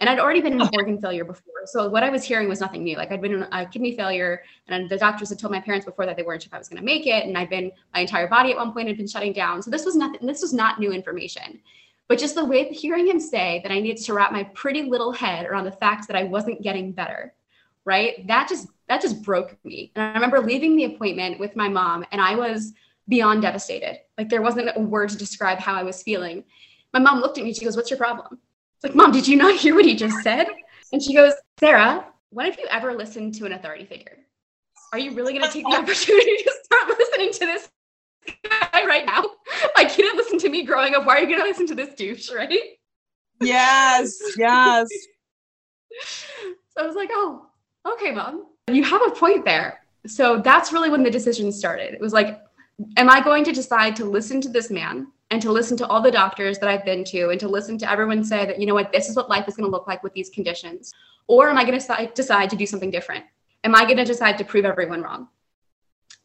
And 0.00 0.10
I'd 0.10 0.18
already 0.18 0.40
been 0.40 0.60
in 0.60 0.68
organ 0.74 1.00
failure 1.00 1.24
before. 1.24 1.54
So 1.66 1.88
what 1.88 2.02
I 2.02 2.10
was 2.10 2.24
hearing 2.24 2.48
was 2.48 2.60
nothing 2.60 2.82
new. 2.82 2.96
Like 2.96 3.12
I'd 3.12 3.22
been 3.22 3.34
in 3.34 3.42
a 3.52 3.64
kidney 3.66 3.96
failure 3.96 4.42
and 4.68 4.88
the 4.90 4.98
doctors 4.98 5.28
had 5.28 5.38
told 5.38 5.52
my 5.52 5.60
parents 5.60 5.86
before 5.86 6.04
that 6.04 6.16
they 6.16 6.22
weren't 6.22 6.42
sure 6.42 6.50
if 6.50 6.54
I 6.54 6.58
was 6.58 6.68
going 6.68 6.80
to 6.80 6.84
make 6.84 7.06
it. 7.06 7.24
And 7.24 7.38
I'd 7.38 7.48
been, 7.48 7.70
my 7.94 8.00
entire 8.00 8.26
body 8.26 8.50
at 8.50 8.56
one 8.56 8.72
point 8.72 8.88
had 8.88 8.96
been 8.96 9.06
shutting 9.06 9.32
down. 9.32 9.62
So 9.62 9.70
this 9.70 9.84
was 9.84 9.94
nothing, 9.94 10.26
this 10.26 10.42
was 10.42 10.52
not 10.52 10.80
new 10.80 10.92
information. 10.92 11.60
But 12.08 12.18
just 12.18 12.34
the 12.34 12.44
way 12.44 12.68
hearing 12.70 13.06
him 13.06 13.20
say 13.20 13.60
that 13.62 13.72
I 13.72 13.80
needed 13.80 14.02
to 14.04 14.14
wrap 14.14 14.32
my 14.32 14.44
pretty 14.44 14.82
little 14.82 15.12
head 15.12 15.46
around 15.46 15.64
the 15.64 15.72
fact 15.72 16.06
that 16.08 16.16
I 16.16 16.24
wasn't 16.24 16.62
getting 16.62 16.92
better, 16.92 17.32
right? 17.84 18.26
That 18.26 18.48
just, 18.48 18.68
that 18.88 19.00
just 19.00 19.22
broke 19.22 19.56
me. 19.64 19.92
And 19.94 20.04
I 20.04 20.12
remember 20.12 20.40
leaving 20.40 20.76
the 20.76 20.84
appointment 20.84 21.38
with 21.38 21.56
my 21.56 21.68
mom 21.68 22.04
and 22.12 22.20
I 22.20 22.34
was 22.34 22.74
beyond 23.08 23.42
devastated. 23.42 24.00
Like 24.18 24.28
there 24.28 24.42
wasn't 24.42 24.70
a 24.74 24.80
word 24.80 25.10
to 25.10 25.16
describe 25.16 25.58
how 25.58 25.74
I 25.74 25.82
was 25.82 26.02
feeling. 26.02 26.44
My 26.92 27.00
mom 27.00 27.20
looked 27.20 27.38
at 27.38 27.44
me, 27.44 27.54
she 27.54 27.64
goes, 27.64 27.76
what's 27.76 27.90
your 27.90 27.98
problem? 27.98 28.38
Like, 28.84 28.94
Mom, 28.94 29.10
did 29.10 29.26
you 29.26 29.36
not 29.36 29.56
hear 29.60 29.74
what 29.74 29.84
he 29.84 29.96
just 29.96 30.22
said? 30.22 30.46
And 30.92 31.02
she 31.02 31.14
goes, 31.14 31.32
Sarah, 31.58 32.04
when 32.30 32.46
have 32.46 32.58
you 32.58 32.66
ever 32.70 32.94
listened 32.94 33.34
to 33.36 33.46
an 33.46 33.52
authority 33.52 33.84
figure? 33.84 34.18
Are 34.92 34.98
you 34.98 35.12
really 35.14 35.32
going 35.32 35.44
to 35.44 35.50
take 35.50 35.64
the 35.64 35.76
opportunity 35.76 36.36
to 36.36 36.52
start 36.62 36.96
listening 36.98 37.32
to 37.32 37.46
this 37.46 37.68
guy 38.44 38.86
right 38.86 39.04
now? 39.04 39.24
Like, 39.76 39.96
you 39.96 40.04
didn't 40.04 40.18
listen 40.18 40.38
to 40.40 40.48
me 40.48 40.64
growing 40.64 40.94
up. 40.94 41.04
Why 41.04 41.16
are 41.16 41.20
you 41.20 41.26
going 41.26 41.40
to 41.40 41.44
listen 41.44 41.66
to 41.68 41.74
this 41.74 41.94
douche, 41.94 42.30
right? 42.32 42.58
Yes, 43.40 44.16
yes. 44.36 44.88
so 46.04 46.82
I 46.82 46.86
was 46.86 46.94
like, 46.94 47.10
oh, 47.12 47.46
okay, 47.86 48.12
mom. 48.12 48.46
you 48.70 48.84
have 48.84 49.02
a 49.06 49.10
point 49.10 49.44
there. 49.44 49.80
So 50.06 50.40
that's 50.40 50.72
really 50.72 50.90
when 50.90 51.02
the 51.02 51.10
decision 51.10 51.50
started. 51.50 51.94
It 51.94 52.00
was 52.00 52.12
like, 52.12 52.40
am 52.96 53.10
I 53.10 53.20
going 53.20 53.44
to 53.44 53.52
decide 53.52 53.96
to 53.96 54.04
listen 54.04 54.40
to 54.42 54.48
this 54.48 54.70
man 54.70 55.08
and 55.30 55.40
to 55.42 55.50
listen 55.50 55.76
to 55.78 55.86
all 55.86 56.00
the 56.00 56.10
doctors 56.10 56.58
that 56.58 56.68
I've 56.68 56.84
been 56.84 57.04
to 57.04 57.30
and 57.30 57.40
to 57.40 57.48
listen 57.48 57.78
to 57.78 57.90
everyone 57.90 58.22
say 58.24 58.46
that, 58.46 58.60
you 58.60 58.66
know 58.66 58.74
what, 58.74 58.92
this 58.92 59.08
is 59.08 59.16
what 59.16 59.28
life 59.28 59.48
is 59.48 59.56
going 59.56 59.66
to 59.66 59.70
look 59.70 59.86
like 59.86 60.02
with 60.02 60.12
these 60.12 60.30
conditions? 60.30 60.92
Or 61.26 61.48
am 61.48 61.58
I 61.58 61.64
going 61.64 61.78
to 61.78 62.10
decide 62.14 62.50
to 62.50 62.56
do 62.56 62.66
something 62.66 62.90
different? 62.90 63.24
Am 63.64 63.74
I 63.74 63.84
going 63.84 63.96
to 63.96 64.04
decide 64.04 64.38
to 64.38 64.44
prove 64.44 64.64
everyone 64.64 65.02
wrong? 65.02 65.28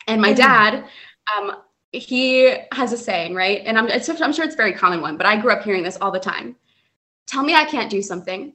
And 0.07 0.21
my 0.21 0.33
dad, 0.33 0.85
um, 1.37 1.57
he 1.91 2.55
has 2.73 2.91
a 2.91 2.97
saying, 2.97 3.33
right? 3.33 3.61
And 3.65 3.77
I'm, 3.77 3.87
I'm 3.87 4.33
sure 4.33 4.45
it's 4.45 4.53
a 4.53 4.57
very 4.57 4.73
common 4.73 5.01
one, 5.01 5.17
but 5.17 5.25
I 5.25 5.39
grew 5.39 5.51
up 5.51 5.63
hearing 5.63 5.83
this 5.83 5.97
all 6.01 6.11
the 6.11 6.19
time. 6.19 6.55
Tell 7.25 7.43
me 7.43 7.55
I 7.55 7.63
can't 7.63 7.89
do 7.89 8.01
something. 8.01 8.53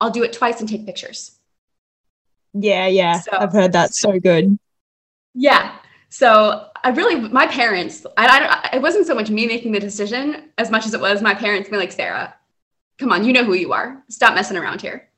I'll 0.00 0.10
do 0.10 0.22
it 0.22 0.32
twice 0.32 0.60
and 0.60 0.68
take 0.68 0.86
pictures. 0.86 1.38
Yeah, 2.52 2.86
yeah. 2.86 3.20
So, 3.20 3.30
I've 3.32 3.52
heard 3.52 3.72
that. 3.72 3.94
So 3.94 4.18
good. 4.18 4.58
Yeah. 5.34 5.76
So 6.08 6.67
I 6.84 6.90
really, 6.90 7.16
my 7.16 7.46
parents, 7.46 8.06
I, 8.16 8.70
I, 8.72 8.76
it 8.76 8.82
wasn't 8.82 9.06
so 9.06 9.14
much 9.14 9.30
me 9.30 9.46
making 9.46 9.72
the 9.72 9.80
decision 9.80 10.50
as 10.58 10.70
much 10.70 10.86
as 10.86 10.94
it 10.94 11.00
was 11.00 11.22
my 11.22 11.34
parents 11.34 11.68
being 11.68 11.80
like, 11.80 11.92
Sarah, 11.92 12.34
come 12.98 13.12
on, 13.12 13.24
you 13.24 13.32
know 13.32 13.44
who 13.44 13.54
you 13.54 13.72
are. 13.72 14.02
Stop 14.08 14.34
messing 14.34 14.56
around 14.56 14.80
here. 14.80 15.08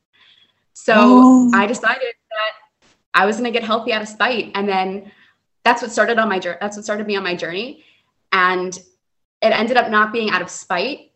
So 0.73 0.93
oh. 0.97 1.51
I 1.53 1.65
decided 1.65 2.01
that 2.01 2.51
I 3.13 3.25
was 3.25 3.37
going 3.37 3.51
to 3.51 3.57
get 3.57 3.65
healthy 3.65 3.93
out 3.93 4.01
of 4.01 4.07
spite. 4.07 4.51
And 4.55 4.67
then 4.67 5.11
that's 5.63 5.81
what 5.81 5.91
started 5.91 6.17
on 6.17 6.29
my 6.29 6.39
journey. 6.39 6.57
That's 6.61 6.77
what 6.77 6.83
started 6.83 7.07
me 7.07 7.15
on 7.15 7.23
my 7.23 7.35
journey. 7.35 7.83
And 8.31 8.75
it 9.41 9.51
ended 9.51 9.77
up 9.77 9.89
not 9.89 10.13
being 10.13 10.29
out 10.29 10.41
of 10.41 10.49
spite. 10.49 11.11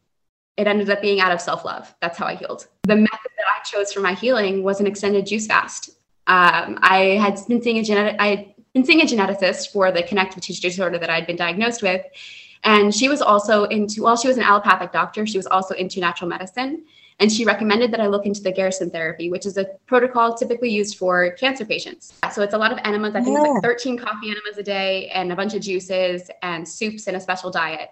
It 0.58 0.68
ended 0.68 0.90
up 0.90 1.02
being 1.02 1.20
out 1.20 1.32
of 1.32 1.42
self 1.42 1.66
love. 1.66 1.94
That's 2.02 2.18
how 2.18 2.26
I 2.26 2.36
healed. 2.36 2.68
The 2.84 2.96
method 2.96 3.32
that 3.38 3.46
I 3.60 3.64
chose 3.64 3.92
for 3.92 4.00
my 4.00 4.14
healing 4.14 4.64
was 4.64 4.80
an 4.80 4.88
extended 4.88 5.26
juice 5.26 5.48
fast. 5.48 5.90
Um, 6.28 6.80
I 6.82 7.18
had 7.22 7.40
been 7.48 7.62
seeing 7.62 7.78
a 7.78 7.84
genetic, 7.84 8.16
I 8.20 8.55
been 8.76 8.86
seeing 8.86 9.02
a 9.02 9.06
geneticist 9.06 9.72
for 9.72 9.90
the 9.92 10.04
connective 10.04 10.44
tissue 10.44 10.62
disorder 10.62 11.00
that 11.00 11.10
I'd 11.10 11.26
been 11.26 11.38
diagnosed 11.38 11.82
with. 11.82 12.06
And 12.66 12.94
she 12.94 13.08
was 13.08 13.22
also 13.22 13.64
into, 13.66 14.04
well, 14.04 14.18
she 14.18 14.28
was 14.28 14.38
an 14.38 14.44
allopathic 14.44 14.92
doctor. 14.92 15.26
She 15.26 15.38
was 15.38 15.48
also 15.48 15.74
into 15.76 16.02
natural 16.02 16.30
medicine. 16.30 16.84
And 17.20 17.32
she 17.32 17.46
recommended 17.46 17.94
that 17.94 18.02
I 18.02 18.08
look 18.08 18.26
into 18.26 18.42
the 18.42 18.52
Gerson 18.52 18.90
therapy, 18.90 19.30
which 19.30 19.46
is 19.46 19.58
a 19.58 19.66
protocol 19.86 20.36
typically 20.36 20.70
used 20.70 20.98
for 20.98 21.32
cancer 21.32 21.64
patients. 21.64 22.14
So 22.34 22.42
it's 22.42 22.54
a 22.54 22.58
lot 22.58 22.74
of 22.74 22.80
enemas. 22.84 23.16
I 23.16 23.22
think 23.22 23.38
yeah. 23.38 23.46
it's 23.46 23.54
like 23.54 23.64
13 23.64 23.98
coffee 23.98 24.32
enemas 24.32 24.58
a 24.58 24.64
day 24.64 25.08
and 25.14 25.32
a 25.32 25.36
bunch 25.38 25.54
of 25.54 25.62
juices 25.62 26.30
and 26.42 26.68
soups 26.68 27.08
and 27.08 27.16
a 27.16 27.20
special 27.22 27.50
diet. 27.50 27.92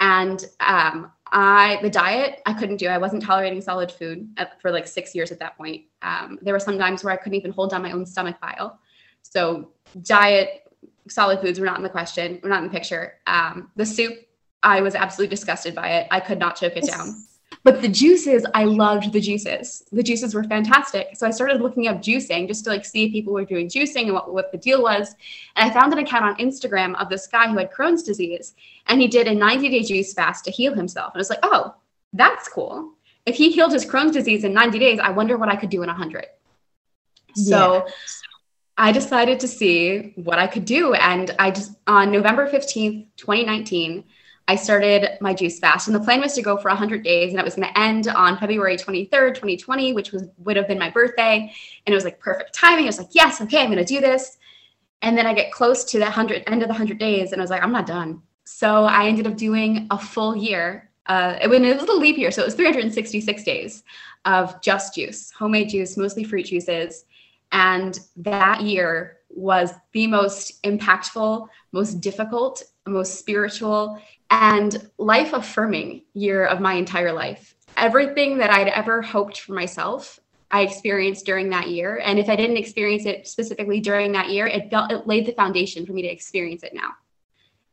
And 0.00 0.44
um, 0.60 1.10
I, 1.32 1.78
the 1.80 1.88
diet 1.88 2.42
I 2.44 2.52
couldn't 2.52 2.76
do. 2.76 2.88
I 2.88 2.98
wasn't 2.98 3.22
tolerating 3.22 3.62
solid 3.62 3.90
food 3.90 4.28
for 4.60 4.70
like 4.70 4.86
six 4.86 5.14
years 5.14 5.32
at 5.32 5.38
that 5.38 5.56
point. 5.56 5.84
Um, 6.02 6.38
there 6.42 6.52
were 6.52 6.60
some 6.60 6.78
times 6.78 7.02
where 7.02 7.14
I 7.14 7.16
couldn't 7.16 7.38
even 7.38 7.52
hold 7.52 7.70
down 7.70 7.80
my 7.80 7.92
own 7.92 8.04
stomach 8.04 8.38
bile. 8.42 8.78
So 9.22 9.70
diet, 10.02 10.70
solid 11.08 11.40
foods 11.40 11.58
were 11.58 11.66
not 11.66 11.76
in 11.76 11.82
the 11.82 11.88
question, 11.88 12.40
were 12.42 12.48
not 12.48 12.62
in 12.62 12.64
the 12.64 12.74
picture. 12.74 13.14
Um, 13.26 13.70
the 13.76 13.86
soup, 13.86 14.14
I 14.62 14.80
was 14.80 14.94
absolutely 14.94 15.34
disgusted 15.34 15.74
by 15.74 15.88
it. 15.98 16.08
I 16.10 16.20
could 16.20 16.38
not 16.38 16.56
choke 16.56 16.76
it 16.76 16.86
down. 16.86 17.24
But 17.64 17.82
the 17.82 17.88
juices, 17.88 18.46
I 18.54 18.64
loved 18.64 19.12
the 19.12 19.20
juices. 19.20 19.84
The 19.92 20.02
juices 20.02 20.34
were 20.34 20.44
fantastic. 20.44 21.10
So 21.14 21.26
I 21.26 21.30
started 21.30 21.60
looking 21.60 21.88
up 21.88 21.98
juicing 21.98 22.46
just 22.46 22.64
to 22.64 22.70
like 22.70 22.84
see 22.84 23.04
if 23.04 23.12
people 23.12 23.32
were 23.32 23.44
doing 23.44 23.68
juicing 23.68 24.04
and 24.04 24.14
what, 24.14 24.32
what 24.32 24.52
the 24.52 24.58
deal 24.58 24.82
was. 24.82 25.14
And 25.56 25.68
I 25.68 25.74
found 25.74 25.92
an 25.92 25.98
account 25.98 26.24
on 26.24 26.36
Instagram 26.36 27.00
of 27.00 27.08
this 27.08 27.26
guy 27.26 27.48
who 27.48 27.58
had 27.58 27.72
Crohn's 27.72 28.02
disease 28.02 28.54
and 28.86 29.00
he 29.00 29.08
did 29.08 29.26
a 29.26 29.34
90 29.34 29.68
day 29.68 29.82
juice 29.82 30.14
fast 30.14 30.44
to 30.44 30.50
heal 30.50 30.74
himself. 30.74 31.12
And 31.12 31.18
I 31.18 31.20
was 31.20 31.30
like, 31.30 31.40
oh, 31.42 31.74
that's 32.12 32.48
cool. 32.48 32.94
If 33.26 33.36
he 33.36 33.50
healed 33.50 33.72
his 33.72 33.84
Crohn's 33.84 34.12
disease 34.12 34.44
in 34.44 34.54
90 34.54 34.78
days, 34.78 34.98
I 34.98 35.10
wonder 35.10 35.36
what 35.36 35.48
I 35.48 35.56
could 35.56 35.70
do 35.70 35.82
in 35.82 35.88
100. 35.88 36.26
So 37.34 37.74
yeah. 37.74 37.92
I 38.78 38.92
decided 38.92 39.40
to 39.40 39.48
see 39.48 40.12
what 40.14 40.38
I 40.38 40.46
could 40.46 40.64
do. 40.64 40.94
And 40.94 41.34
I 41.40 41.50
just, 41.50 41.72
on 41.88 42.12
November 42.12 42.48
15th, 42.48 43.08
2019, 43.16 44.04
I 44.46 44.56
started 44.56 45.18
my 45.20 45.34
juice 45.34 45.58
fast, 45.58 45.88
and 45.88 45.94
the 45.94 46.00
plan 46.00 46.22
was 46.22 46.32
to 46.34 46.42
go 46.42 46.56
for 46.56 46.70
100 46.70 47.02
days, 47.02 47.32
and 47.32 47.38
it 47.38 47.44
was 47.44 47.54
going 47.54 47.68
to 47.68 47.78
end 47.78 48.08
on 48.08 48.38
February 48.38 48.78
23rd, 48.78 49.34
2020, 49.34 49.92
which 49.92 50.10
was 50.10 50.24
would 50.38 50.56
have 50.56 50.66
been 50.66 50.78
my 50.78 50.88
birthday, 50.88 51.52
and 51.84 51.92
it 51.92 51.94
was 51.94 52.04
like 52.04 52.18
perfect 52.18 52.54
timing. 52.54 52.84
I 52.84 52.86
was 52.86 52.98
like, 52.98 53.10
yes, 53.10 53.42
okay, 53.42 53.60
I'm 53.60 53.70
going 53.70 53.76
to 53.76 53.84
do 53.84 54.00
this. 54.00 54.38
And 55.02 55.18
then 55.18 55.26
I 55.26 55.34
get 55.34 55.52
close 55.52 55.84
to 55.84 55.98
the 55.98 56.04
100 56.04 56.44
end 56.46 56.62
of 56.62 56.68
the 56.68 56.72
100 56.72 56.98
days, 56.98 57.32
and 57.32 57.42
I 57.42 57.44
was 57.44 57.50
like, 57.50 57.62
I'm 57.62 57.72
not 57.72 57.86
done. 57.86 58.22
So 58.44 58.84
I 58.84 59.06
ended 59.06 59.26
up 59.26 59.36
doing 59.36 59.86
a 59.90 59.98
full 59.98 60.34
year. 60.34 60.90
Uh, 61.04 61.36
it, 61.42 61.52
it 61.52 61.80
was 61.80 61.88
a 61.90 61.92
leap 61.92 62.16
year, 62.16 62.30
so 62.30 62.40
it 62.40 62.46
was 62.46 62.54
366 62.54 63.44
days 63.44 63.82
of 64.24 64.62
just 64.62 64.94
juice, 64.94 65.30
homemade 65.30 65.68
juice, 65.68 65.98
mostly 65.98 66.24
fruit 66.24 66.46
juices, 66.46 67.04
and 67.52 67.98
that 68.16 68.62
year 68.62 69.18
was 69.30 69.72
the 69.92 70.06
most 70.06 70.62
impactful, 70.62 71.48
most 71.72 72.00
difficult, 72.00 72.62
most 72.86 73.18
spiritual, 73.18 74.00
and 74.30 74.90
life 74.98 75.32
affirming 75.32 76.02
year 76.14 76.44
of 76.46 76.60
my 76.60 76.74
entire 76.74 77.12
life. 77.12 77.54
Everything 77.76 78.38
that 78.38 78.50
I'd 78.50 78.68
ever 78.68 79.02
hoped 79.02 79.40
for 79.40 79.52
myself, 79.52 80.18
I 80.50 80.62
experienced 80.62 81.26
during 81.26 81.50
that 81.50 81.68
year. 81.68 82.00
And 82.04 82.18
if 82.18 82.28
I 82.28 82.36
didn't 82.36 82.56
experience 82.56 83.06
it 83.06 83.28
specifically 83.28 83.80
during 83.80 84.12
that 84.12 84.30
year, 84.30 84.46
it 84.46 84.70
felt 84.70 84.90
it 84.90 85.06
laid 85.06 85.26
the 85.26 85.32
foundation 85.32 85.86
for 85.86 85.92
me 85.92 86.02
to 86.02 86.08
experience 86.08 86.62
it 86.62 86.74
now. 86.74 86.92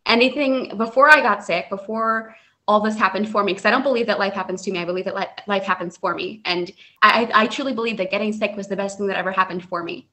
Anything 0.06 0.78
before 0.78 1.10
I 1.10 1.22
got 1.22 1.44
sick, 1.44 1.70
before 1.70 2.36
all 2.68 2.80
this 2.80 2.98
happened 2.98 3.30
for 3.30 3.44
me, 3.44 3.54
because 3.54 3.66
I 3.66 3.72
don't 3.72 3.84
believe 3.84 4.08
that 4.08 4.18
life 4.18 4.34
happens 4.34 4.62
to 4.64 4.72
me. 4.72 4.80
I 4.80 4.86
believe 4.86 5.06
that 5.06 5.44
life 5.48 5.64
happens 5.64 5.98
for 5.98 6.16
me. 6.16 6.42
And 6.46 6.72
I, 7.02 7.30
I 7.34 7.48
truly 7.48 7.74
believe 7.74 7.98
that 7.98 8.10
getting 8.10 8.34
sick 8.34 8.56
was 8.56 8.68
the 8.68 8.76
best 8.76 8.98
thing 8.98 9.08
that 9.08 9.18
ever 9.18 9.32
happened 9.32 9.64
for 9.64 9.84
me. 9.84 10.08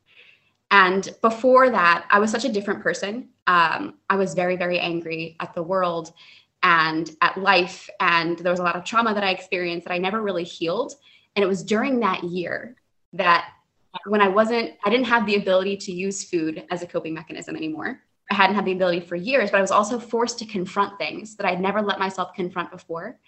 And 0.70 1.08
before 1.22 1.70
that, 1.70 2.06
I 2.10 2.18
was 2.18 2.30
such 2.30 2.44
a 2.44 2.52
different 2.52 2.82
person. 2.82 3.28
Um, 3.46 3.98
I 4.08 4.16
was 4.16 4.34
very, 4.34 4.56
very 4.56 4.78
angry 4.78 5.36
at 5.40 5.54
the 5.54 5.62
world 5.62 6.12
and 6.62 7.14
at 7.20 7.38
life. 7.38 7.88
And 8.00 8.38
there 8.38 8.52
was 8.52 8.60
a 8.60 8.62
lot 8.62 8.76
of 8.76 8.84
trauma 8.84 9.14
that 9.14 9.24
I 9.24 9.30
experienced 9.30 9.86
that 9.86 9.94
I 9.94 9.98
never 9.98 10.22
really 10.22 10.44
healed. 10.44 10.94
And 11.34 11.42
it 11.42 11.48
was 11.48 11.62
during 11.62 12.00
that 12.00 12.22
year 12.24 12.76
that 13.14 13.50
when 14.06 14.20
I 14.20 14.28
wasn't, 14.28 14.72
I 14.84 14.90
didn't 14.90 15.06
have 15.06 15.26
the 15.26 15.36
ability 15.36 15.76
to 15.78 15.92
use 15.92 16.24
food 16.24 16.64
as 16.70 16.82
a 16.82 16.86
coping 16.86 17.14
mechanism 17.14 17.56
anymore. 17.56 18.00
I 18.32 18.34
hadn't 18.34 18.56
had 18.56 18.64
the 18.64 18.72
ability 18.72 19.00
for 19.00 19.14
years, 19.14 19.50
but 19.50 19.58
I 19.58 19.60
was 19.60 19.70
also 19.70 19.98
forced 19.98 20.38
to 20.38 20.46
confront 20.46 20.96
things 20.96 21.36
that 21.36 21.44
I'd 21.44 21.60
never 21.60 21.82
let 21.82 21.98
myself 21.98 22.32
confront 22.32 22.70
before. 22.70 23.18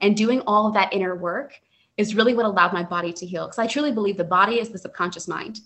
And 0.00 0.16
doing 0.16 0.40
all 0.46 0.66
of 0.66 0.72
that 0.72 0.90
inner 0.90 1.14
work 1.14 1.60
is 1.98 2.14
really 2.14 2.32
what 2.32 2.46
allowed 2.46 2.72
my 2.72 2.82
body 2.82 3.12
to 3.12 3.26
heal. 3.26 3.44
Because 3.44 3.58
I 3.58 3.66
truly 3.66 3.92
believe 3.92 4.16
the 4.16 4.24
body 4.24 4.58
is 4.58 4.70
the 4.70 4.78
subconscious 4.78 5.28
mind. 5.28 5.60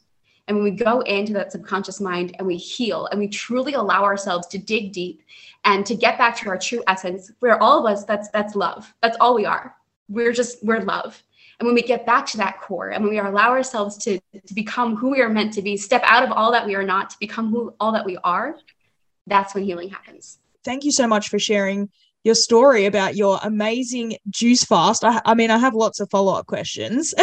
And 0.48 0.56
when 0.56 0.64
we 0.64 0.72
go 0.72 1.00
into 1.02 1.32
that 1.34 1.52
subconscious 1.52 2.00
mind 2.00 2.34
and 2.38 2.46
we 2.46 2.56
heal 2.56 3.06
and 3.06 3.20
we 3.20 3.28
truly 3.28 3.74
allow 3.74 4.02
ourselves 4.02 4.48
to 4.48 4.58
dig 4.58 4.92
deep 4.92 5.22
and 5.64 5.86
to 5.86 5.94
get 5.94 6.18
back 6.18 6.36
to 6.38 6.48
our 6.48 6.58
true 6.58 6.82
essence, 6.88 7.30
where 7.38 7.62
all 7.62 7.78
of 7.78 7.92
us, 7.92 8.04
that's 8.04 8.28
that's 8.30 8.56
love. 8.56 8.92
That's 9.00 9.16
all 9.20 9.36
we 9.36 9.46
are. 9.46 9.76
We're 10.08 10.32
just 10.32 10.64
we're 10.64 10.80
love. 10.80 11.22
And 11.60 11.66
when 11.66 11.74
we 11.76 11.82
get 11.82 12.04
back 12.04 12.26
to 12.26 12.36
that 12.38 12.60
core 12.60 12.88
and 12.88 13.04
when 13.04 13.12
we 13.12 13.18
allow 13.20 13.50
ourselves 13.50 13.96
to, 13.98 14.18
to 14.46 14.54
become 14.54 14.96
who 14.96 15.10
we 15.10 15.20
are 15.20 15.28
meant 15.28 15.52
to 15.54 15.62
be, 15.62 15.76
step 15.76 16.02
out 16.04 16.24
of 16.24 16.32
all 16.32 16.50
that 16.52 16.66
we 16.66 16.74
are 16.74 16.84
not 16.84 17.10
to 17.10 17.16
become 17.20 17.50
who 17.50 17.74
all 17.78 17.92
that 17.92 18.04
we 18.04 18.16
are, 18.24 18.56
that's 19.28 19.54
when 19.54 19.64
healing 19.64 19.90
happens. 19.90 20.38
Thank 20.64 20.84
you 20.84 20.92
so 20.92 21.06
much 21.06 21.28
for 21.28 21.38
sharing 21.38 21.90
your 22.24 22.34
story 22.34 22.86
about 22.86 23.16
your 23.16 23.38
amazing 23.42 24.16
juice 24.28 24.64
fast. 24.64 25.04
I, 25.04 25.20
I 25.24 25.34
mean, 25.34 25.50
I 25.50 25.58
have 25.58 25.74
lots 25.74 26.00
of 26.00 26.10
follow 26.10 26.34
up 26.34 26.46
questions. 26.46 27.14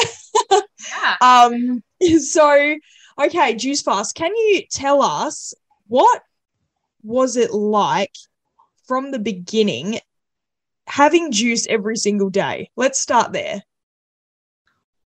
yeah. 0.52 1.16
Um, 1.22 1.84
so 2.20 2.76
Okay, 3.18 3.56
Juice 3.56 3.82
Fast, 3.82 4.14
can 4.16 4.36
you 4.36 4.64
tell 4.70 5.02
us 5.02 5.54
what 5.88 6.22
was 7.02 7.38
it 7.38 7.52
like 7.54 8.16
from 8.88 9.12
the 9.12 9.20
beginning 9.20 10.00
having 10.88 11.32
juice 11.32 11.66
every 11.68 11.96
single 11.96 12.30
day? 12.30 12.70
Let's 12.76 13.00
start 13.00 13.32
there. 13.32 13.64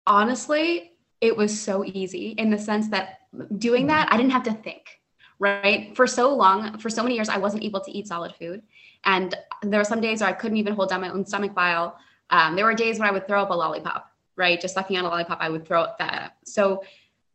Honestly, 0.05 0.93
it 1.19 1.35
was 1.35 1.59
so 1.59 1.83
easy 1.83 2.29
in 2.29 2.49
the 2.49 2.57
sense 2.57 2.87
that 2.89 3.19
doing 3.57 3.87
that, 3.87 4.07
I 4.09 4.15
didn't 4.15 4.31
have 4.31 4.43
to 4.43 4.53
think, 4.53 4.96
right? 5.39 5.95
For 5.95 6.07
so 6.07 6.33
long, 6.33 6.77
for 6.79 6.89
so 6.89 7.03
many 7.03 7.15
years, 7.15 7.29
I 7.29 7.37
wasn't 7.37 7.63
able 7.63 7.81
to 7.81 7.91
eat 7.91 8.07
solid 8.07 8.33
food. 8.35 8.63
And 9.03 9.35
there 9.61 9.79
were 9.79 9.85
some 9.85 10.01
days 10.01 10.21
where 10.21 10.29
I 10.29 10.33
couldn't 10.33 10.57
even 10.57 10.73
hold 10.73 10.89
down 10.89 11.01
my 11.01 11.09
own 11.09 11.25
stomach 11.25 11.53
bile. 11.53 11.97
Um, 12.29 12.55
there 12.55 12.65
were 12.65 12.73
days 12.73 12.99
when 12.99 13.07
I 13.07 13.11
would 13.11 13.27
throw 13.27 13.41
up 13.41 13.51
a 13.51 13.53
lollipop, 13.53 14.11
right? 14.35 14.59
Just 14.59 14.73
sucking 14.73 14.97
on 14.97 15.05
a 15.05 15.09
lollipop, 15.09 15.39
I 15.39 15.49
would 15.49 15.65
throw 15.65 15.87
that 15.99 16.23
up. 16.23 16.33
So 16.43 16.83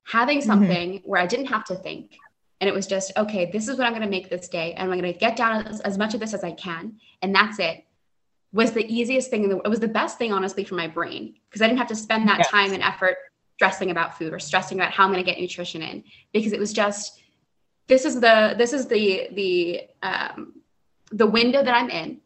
having 0.04 0.38
mm-hmm. 0.38 0.47
something 0.47 0.90
mm-hmm. 0.94 1.09
where 1.09 1.21
I 1.21 1.26
didn't 1.26 1.47
have 1.47 1.64
to 1.66 1.75
think. 1.76 2.16
And 2.61 2.68
it 2.68 2.75
was 2.75 2.87
just, 2.87 3.12
okay, 3.16 3.50
this 3.50 3.66
is 3.66 3.76
what 3.76 3.87
I'm 3.87 3.92
going 3.92 4.02
to 4.02 4.09
make 4.09 4.30
this 4.30 4.49
day. 4.49 4.73
And 4.75 4.92
I'm 4.92 5.00
going 5.00 5.12
to 5.12 5.18
get 5.18 5.37
down 5.37 5.66
as, 5.66 5.80
as, 5.80 5.99
much 5.99 6.14
of 6.14 6.21
this 6.21 6.32
as 6.32 6.44
I 6.44 6.52
can. 6.52 6.97
And 7.21 7.35
that's 7.35 7.59
it. 7.59 7.85
Was 8.52 8.71
the 8.71 8.87
easiest 8.87 9.30
thing. 9.30 9.44
In 9.44 9.50
the, 9.50 9.59
it 9.59 9.68
was 9.68 9.80
the 9.80 9.88
best 9.88 10.16
thing, 10.18 10.32
honestly, 10.32 10.62
for 10.62 10.76
my 10.76 10.87
brain 10.87 11.35
because 11.49 11.62
I 11.62 11.66
didn't 11.66 11.78
have 11.78 11.88
to 11.88 11.97
spend 11.97 12.28
that 12.28 12.38
yes. 12.38 12.50
time 12.50 12.73
and 12.73 12.82
effort 12.82 13.16
stressing 13.54 13.90
about 13.90 14.16
food 14.16 14.32
or 14.32 14.38
stressing 14.38 14.78
about 14.78 14.92
how 14.92 15.04
I'm 15.04 15.12
going 15.12 15.25
to 15.25 15.28
get 15.28 15.40
nutrition 15.40 15.82
in 15.82 16.04
because 16.32 16.52
it 16.52 16.61
was 16.61 16.73
just, 16.73 17.22
this 17.89 18.05
is 18.05 18.21
the, 18.21 18.55
this 18.57 18.73
is 18.73 18.87
the, 18.87 19.29
the, 19.33 19.83
um, 20.03 20.61
the 21.11 21.27
window 21.27 21.62
that 21.62 21.75
I'm 21.75 21.91
in. 21.91 22.19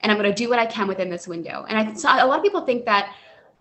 And 0.00 0.10
I'm 0.10 0.18
going 0.18 0.30
to 0.30 0.34
do 0.34 0.48
what 0.48 0.58
I 0.58 0.66
can 0.66 0.88
within 0.88 1.10
this 1.10 1.28
window. 1.28 1.64
And 1.68 1.78
I, 1.78 1.94
so 1.94 2.08
a 2.08 2.26
lot 2.26 2.38
of 2.38 2.42
people 2.42 2.62
think 2.62 2.86
that 2.86 3.14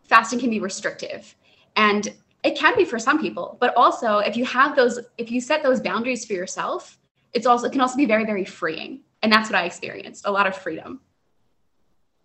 fasting 0.04 0.40
can 0.40 0.50
be 0.50 0.60
restrictive. 0.60 1.36
And 1.76 2.12
it 2.44 2.58
can 2.58 2.76
be 2.76 2.86
for 2.86 3.00
some 3.00 3.20
people 3.20 3.58
but 3.60 3.74
also 3.76 4.20
if 4.20 4.36
you 4.36 4.46
have 4.46 4.76
those 4.76 5.00
if 5.18 5.32
you 5.32 5.42
set 5.42 5.64
those 5.64 5.80
boundaries 5.80 6.26
for 6.26 6.34
yourself 6.34 6.98
it's 7.34 7.46
also 7.46 7.68
it 7.68 7.72
can 7.72 7.82
also 7.82 7.98
be 7.98 8.06
very 8.06 8.26
very 8.26 8.46
freeing 8.46 9.02
and 9.22 9.32
that's 9.32 9.50
what 9.50 9.60
i 9.60 9.66
experienced 9.66 10.26
a 10.26 10.32
lot 10.32 10.48
of 10.48 10.56
freedom 10.56 11.00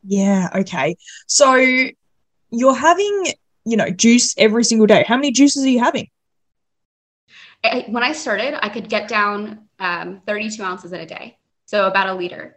yeah 0.04 0.48
okay 0.54 0.96
so 1.26 1.54
you're 2.50 2.74
having 2.74 3.26
you 3.64 3.76
know 3.76 3.90
juice 3.90 4.34
every 4.38 4.64
single 4.64 4.86
day 4.86 5.04
how 5.06 5.16
many 5.16 5.30
juices 5.30 5.64
are 5.64 5.68
you 5.68 5.80
having 5.80 6.08
I, 7.64 7.84
when 7.88 8.02
i 8.02 8.12
started 8.12 8.64
i 8.64 8.68
could 8.68 8.88
get 8.88 9.08
down 9.08 9.66
um, 9.78 10.22
32 10.26 10.62
ounces 10.62 10.92
in 10.92 11.00
a 11.00 11.06
day. 11.06 11.38
So 11.66 11.86
about 11.86 12.08
a 12.08 12.14
liter 12.14 12.56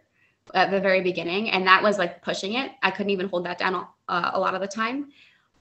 at 0.54 0.70
the 0.70 0.80
very 0.80 1.00
beginning. 1.00 1.50
And 1.50 1.66
that 1.66 1.82
was 1.82 1.98
like 1.98 2.22
pushing 2.22 2.54
it. 2.54 2.72
I 2.82 2.90
couldn't 2.90 3.10
even 3.10 3.28
hold 3.28 3.46
that 3.46 3.58
down 3.58 3.86
a 4.08 4.38
lot 4.38 4.54
of 4.54 4.60
the 4.60 4.66
time. 4.66 5.10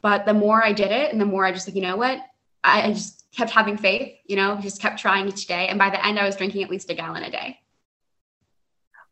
But 0.01 0.25
the 0.25 0.33
more 0.33 0.63
i 0.63 0.71
did 0.71 0.91
it 0.91 1.11
and 1.11 1.19
the 1.19 1.25
more 1.25 1.45
i 1.45 1.51
just 1.51 1.67
like 1.67 1.75
you 1.75 1.81
know 1.81 1.97
what? 1.97 2.19
I, 2.63 2.83
I 2.83 2.93
just 2.93 3.25
kept 3.31 3.51
having 3.51 3.77
faith 3.77 4.17
you 4.25 4.35
know 4.35 4.57
just 4.61 4.81
kept 4.81 4.99
trying 4.99 5.27
each 5.27 5.47
day. 5.47 5.67
And 5.67 5.77
by 5.77 5.89
the 5.89 6.03
end 6.05 6.19
i 6.19 6.25
was 6.25 6.35
drinking 6.35 6.63
at 6.63 6.69
least 6.69 6.89
a 6.89 6.93
gallon 6.93 7.23
a 7.23 7.31
day. 7.31 7.59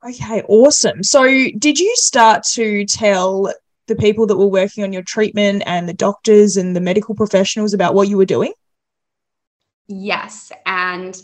Okay 0.08 0.42
awesome. 0.44 1.04
So 1.04 1.24
did 1.26 1.80
you 1.80 1.94
start 1.98 2.44
to 2.54 2.86
tell 2.86 3.54
the 3.88 3.96
people 3.96 4.28
that 4.28 4.38
were 4.38 4.48
working 4.48 4.84
on 4.84 4.92
your 4.92 5.02
treatment 5.02 5.64
and 5.66 5.88
the 5.88 5.94
doctors 5.94 6.58
and 6.58 6.76
the 6.76 6.82
medical 6.82 7.16
professionals 7.16 7.74
about 7.74 7.94
what 7.94 8.08
you 8.08 8.18
were 8.18 8.26
doing 8.26 8.54
yes 9.88 10.52
and 10.66 11.22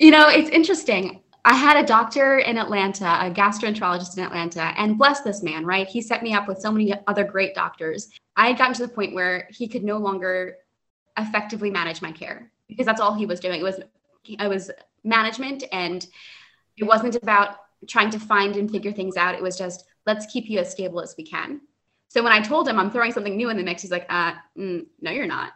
you 0.00 0.10
know 0.10 0.28
it's 0.28 0.50
interesting 0.50 1.22
I 1.44 1.54
had 1.54 1.82
a 1.82 1.86
doctor 1.86 2.40
in 2.40 2.58
Atlanta, 2.58 3.06
a 3.06 3.30
gastroenterologist 3.30 4.18
in 4.18 4.24
Atlanta, 4.24 4.74
and 4.76 4.98
bless 4.98 5.22
this 5.22 5.42
man, 5.42 5.64
right? 5.64 5.88
He 5.88 6.02
set 6.02 6.22
me 6.22 6.34
up 6.34 6.46
with 6.46 6.58
so 6.58 6.70
many 6.70 6.92
other 7.06 7.24
great 7.24 7.54
doctors. 7.54 8.10
I 8.36 8.48
had 8.48 8.58
gotten 8.58 8.74
to 8.74 8.86
the 8.86 8.92
point 8.92 9.14
where 9.14 9.48
he 9.50 9.66
could 9.66 9.82
no 9.82 9.96
longer 9.96 10.56
effectively 11.16 11.70
manage 11.70 12.02
my 12.02 12.12
care 12.12 12.50
because 12.68 12.84
that's 12.84 13.00
all 13.00 13.14
he 13.14 13.24
was 13.24 13.40
doing. 13.40 13.60
It 13.60 13.64
was 13.64 13.80
it 14.24 14.48
was 14.48 14.70
management 15.04 15.64
and 15.72 16.06
it 16.76 16.84
wasn't 16.84 17.14
about 17.14 17.56
trying 17.86 18.10
to 18.10 18.18
find 18.18 18.56
and 18.56 18.70
figure 18.70 18.92
things 18.92 19.16
out. 19.16 19.34
It 19.34 19.42
was 19.42 19.56
just 19.56 19.84
let's 20.06 20.26
keep 20.26 20.50
you 20.50 20.58
as 20.58 20.70
stable 20.70 21.00
as 21.00 21.14
we 21.16 21.24
can. 21.24 21.62
So 22.08 22.22
when 22.22 22.32
I 22.32 22.40
told 22.40 22.68
him 22.68 22.78
I'm 22.78 22.90
throwing 22.90 23.12
something 23.12 23.36
new 23.36 23.48
in 23.48 23.56
the 23.56 23.62
mix, 23.62 23.82
he's 23.82 23.90
like, 23.90 24.06
uh, 24.10 24.34
mm, 24.56 24.86
no, 25.00 25.10
you're 25.10 25.26
not. 25.26 25.52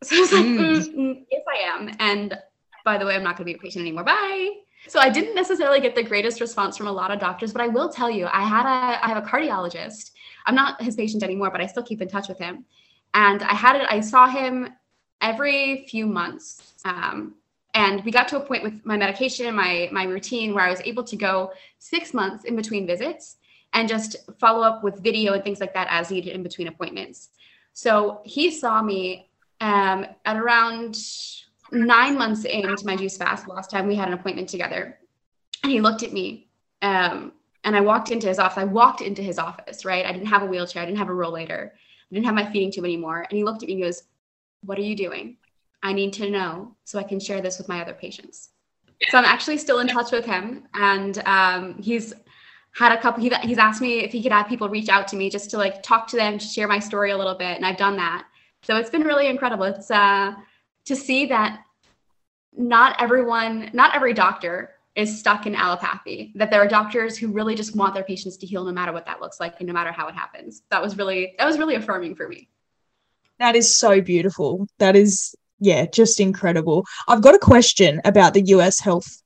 So 0.04 0.16
I 0.16 0.20
was 0.20 0.32
like, 0.32 0.44
mm. 0.44 0.58
Mm, 0.58 0.94
mm, 0.94 1.24
yes, 1.30 1.42
I 1.48 1.76
am. 1.76 1.90
And 1.98 2.38
by 2.84 2.98
the 2.98 3.04
way, 3.04 3.16
I'm 3.16 3.24
not 3.24 3.36
going 3.36 3.46
to 3.46 3.52
be 3.52 3.58
a 3.58 3.58
patient 3.58 3.82
anymore. 3.82 4.04
Bye. 4.04 4.50
So 4.86 5.00
I 5.00 5.10
didn't 5.10 5.34
necessarily 5.34 5.80
get 5.80 5.94
the 5.94 6.04
greatest 6.04 6.40
response 6.40 6.76
from 6.76 6.86
a 6.86 6.92
lot 6.92 7.10
of 7.10 7.18
doctors, 7.18 7.52
but 7.52 7.60
I 7.60 7.68
will 7.68 7.88
tell 7.88 8.08
you, 8.08 8.28
I 8.32 8.42
had 8.42 8.64
a 8.64 9.04
I 9.04 9.08
have 9.08 9.22
a 9.22 9.26
cardiologist. 9.26 10.12
I'm 10.46 10.54
not 10.54 10.80
his 10.80 10.94
patient 10.94 11.22
anymore, 11.22 11.50
but 11.50 11.60
I 11.60 11.66
still 11.66 11.82
keep 11.82 12.00
in 12.00 12.08
touch 12.08 12.28
with 12.28 12.38
him. 12.38 12.64
And 13.12 13.42
I 13.42 13.54
had 13.54 13.76
it. 13.76 13.86
I 13.90 14.00
saw 14.00 14.28
him 14.28 14.72
every 15.20 15.86
few 15.88 16.06
months. 16.06 16.74
Um, 16.84 17.34
and 17.74 18.04
we 18.04 18.10
got 18.10 18.28
to 18.28 18.36
a 18.36 18.40
point 18.40 18.62
with 18.62 18.84
my 18.86 18.96
medication 18.96 19.46
and 19.46 19.56
my 19.56 19.88
my 19.92 20.04
routine 20.04 20.54
where 20.54 20.64
I 20.64 20.70
was 20.70 20.80
able 20.82 21.04
to 21.04 21.16
go 21.16 21.52
six 21.78 22.14
months 22.14 22.44
in 22.44 22.56
between 22.56 22.86
visits 22.86 23.36
and 23.74 23.88
just 23.88 24.16
follow 24.38 24.62
up 24.62 24.82
with 24.82 25.02
video 25.02 25.34
and 25.34 25.44
things 25.44 25.60
like 25.60 25.74
that 25.74 25.88
as 25.90 26.10
needed 26.10 26.34
in 26.34 26.42
between 26.42 26.68
appointments. 26.68 27.28
So 27.74 28.22
he 28.24 28.50
saw 28.50 28.82
me 28.82 29.27
um, 29.60 30.06
at 30.24 30.36
around 30.36 30.96
nine 31.72 32.16
months 32.16 32.44
into 32.44 32.86
my 32.86 32.96
juice 32.96 33.16
fast 33.16 33.46
last 33.48 33.70
time 33.70 33.86
we 33.86 33.94
had 33.94 34.08
an 34.08 34.14
appointment 34.14 34.48
together 34.48 34.98
and 35.62 35.72
he 35.72 35.80
looked 35.80 36.02
at 36.02 36.12
me 36.12 36.48
um, 36.82 37.32
and 37.64 37.76
i 37.76 37.80
walked 37.80 38.10
into 38.10 38.26
his 38.26 38.38
office 38.38 38.58
i 38.58 38.64
walked 38.64 39.02
into 39.02 39.22
his 39.22 39.38
office 39.38 39.84
right? 39.84 40.06
I 40.06 40.12
didn't 40.12 40.28
have 40.28 40.42
a 40.42 40.46
wheelchair 40.46 40.82
i 40.82 40.86
didn't 40.86 40.98
have 40.98 41.10
a 41.10 41.12
rollator 41.12 41.70
i 41.70 42.14
didn't 42.14 42.26
have 42.26 42.34
my 42.34 42.50
feeding 42.50 42.72
tube 42.72 42.84
anymore 42.84 43.26
and 43.28 43.36
he 43.36 43.44
looked 43.44 43.62
at 43.62 43.68
me 43.68 43.74
and 43.74 43.82
goes 43.82 44.04
what 44.64 44.78
are 44.78 44.82
you 44.82 44.96
doing? 44.96 45.36
I 45.82 45.92
need 45.92 46.12
to 46.14 46.30
know 46.30 46.74
so 46.84 46.98
i 46.98 47.02
can 47.02 47.20
share 47.20 47.40
this 47.40 47.58
with 47.58 47.68
my 47.68 47.80
other 47.80 47.94
patients. 47.94 48.50
So 49.10 49.18
i'm 49.18 49.24
actually 49.24 49.58
still 49.58 49.80
in 49.80 49.88
touch 49.88 50.10
with 50.10 50.24
him 50.24 50.64
and 50.74 51.18
um, 51.26 51.80
he's 51.80 52.14
had 52.74 52.92
a 52.92 53.00
couple 53.00 53.22
he, 53.22 53.30
he's 53.42 53.58
asked 53.58 53.80
me 53.80 54.00
if 54.00 54.12
he 54.12 54.22
could 54.22 54.32
have 54.32 54.48
people 54.48 54.68
reach 54.68 54.88
out 54.88 55.08
to 55.08 55.16
me 55.16 55.30
just 55.30 55.50
to 55.50 55.56
like 55.56 55.82
talk 55.82 56.06
to 56.08 56.16
them 56.16 56.38
to 56.38 56.46
share 56.46 56.68
my 56.68 56.78
story 56.78 57.10
a 57.10 57.16
little 57.16 57.34
bit 57.34 57.56
and 57.56 57.64
i've 57.64 57.76
done 57.76 57.96
that 57.96 58.26
so 58.62 58.76
it's 58.76 58.90
been 58.90 59.02
really 59.02 59.28
incredible 59.28 59.64
it's 59.64 59.90
uh 59.90 60.34
to 60.84 60.96
see 60.96 61.26
that 61.26 61.60
not 62.56 63.00
everyone, 63.00 63.70
not 63.72 63.94
every 63.94 64.12
doctor 64.12 64.74
is 64.96 65.16
stuck 65.16 65.46
in 65.46 65.54
allopathy, 65.54 66.32
that 66.34 66.50
there 66.50 66.60
are 66.60 66.66
doctors 66.66 67.16
who 67.16 67.28
really 67.28 67.54
just 67.54 67.76
want 67.76 67.94
their 67.94 68.02
patients 68.02 68.36
to 68.38 68.46
heal 68.46 68.64
no 68.64 68.72
matter 68.72 68.92
what 68.92 69.06
that 69.06 69.20
looks 69.20 69.38
like 69.38 69.54
and 69.60 69.68
no 69.68 69.72
matter 69.72 69.92
how 69.92 70.08
it 70.08 70.14
happens. 70.14 70.62
That 70.70 70.82
was 70.82 70.98
really, 70.98 71.34
that 71.38 71.46
was 71.46 71.56
really 71.56 71.76
affirming 71.76 72.16
for 72.16 72.26
me. 72.26 72.48
That 73.38 73.54
is 73.54 73.74
so 73.74 74.00
beautiful. 74.00 74.66
That 74.78 74.96
is, 74.96 75.36
yeah, 75.60 75.86
just 75.86 76.18
incredible. 76.18 76.84
I've 77.06 77.22
got 77.22 77.36
a 77.36 77.38
question 77.38 78.00
about 78.04 78.34
the 78.34 78.42
US 78.46 78.80
health 78.80 79.22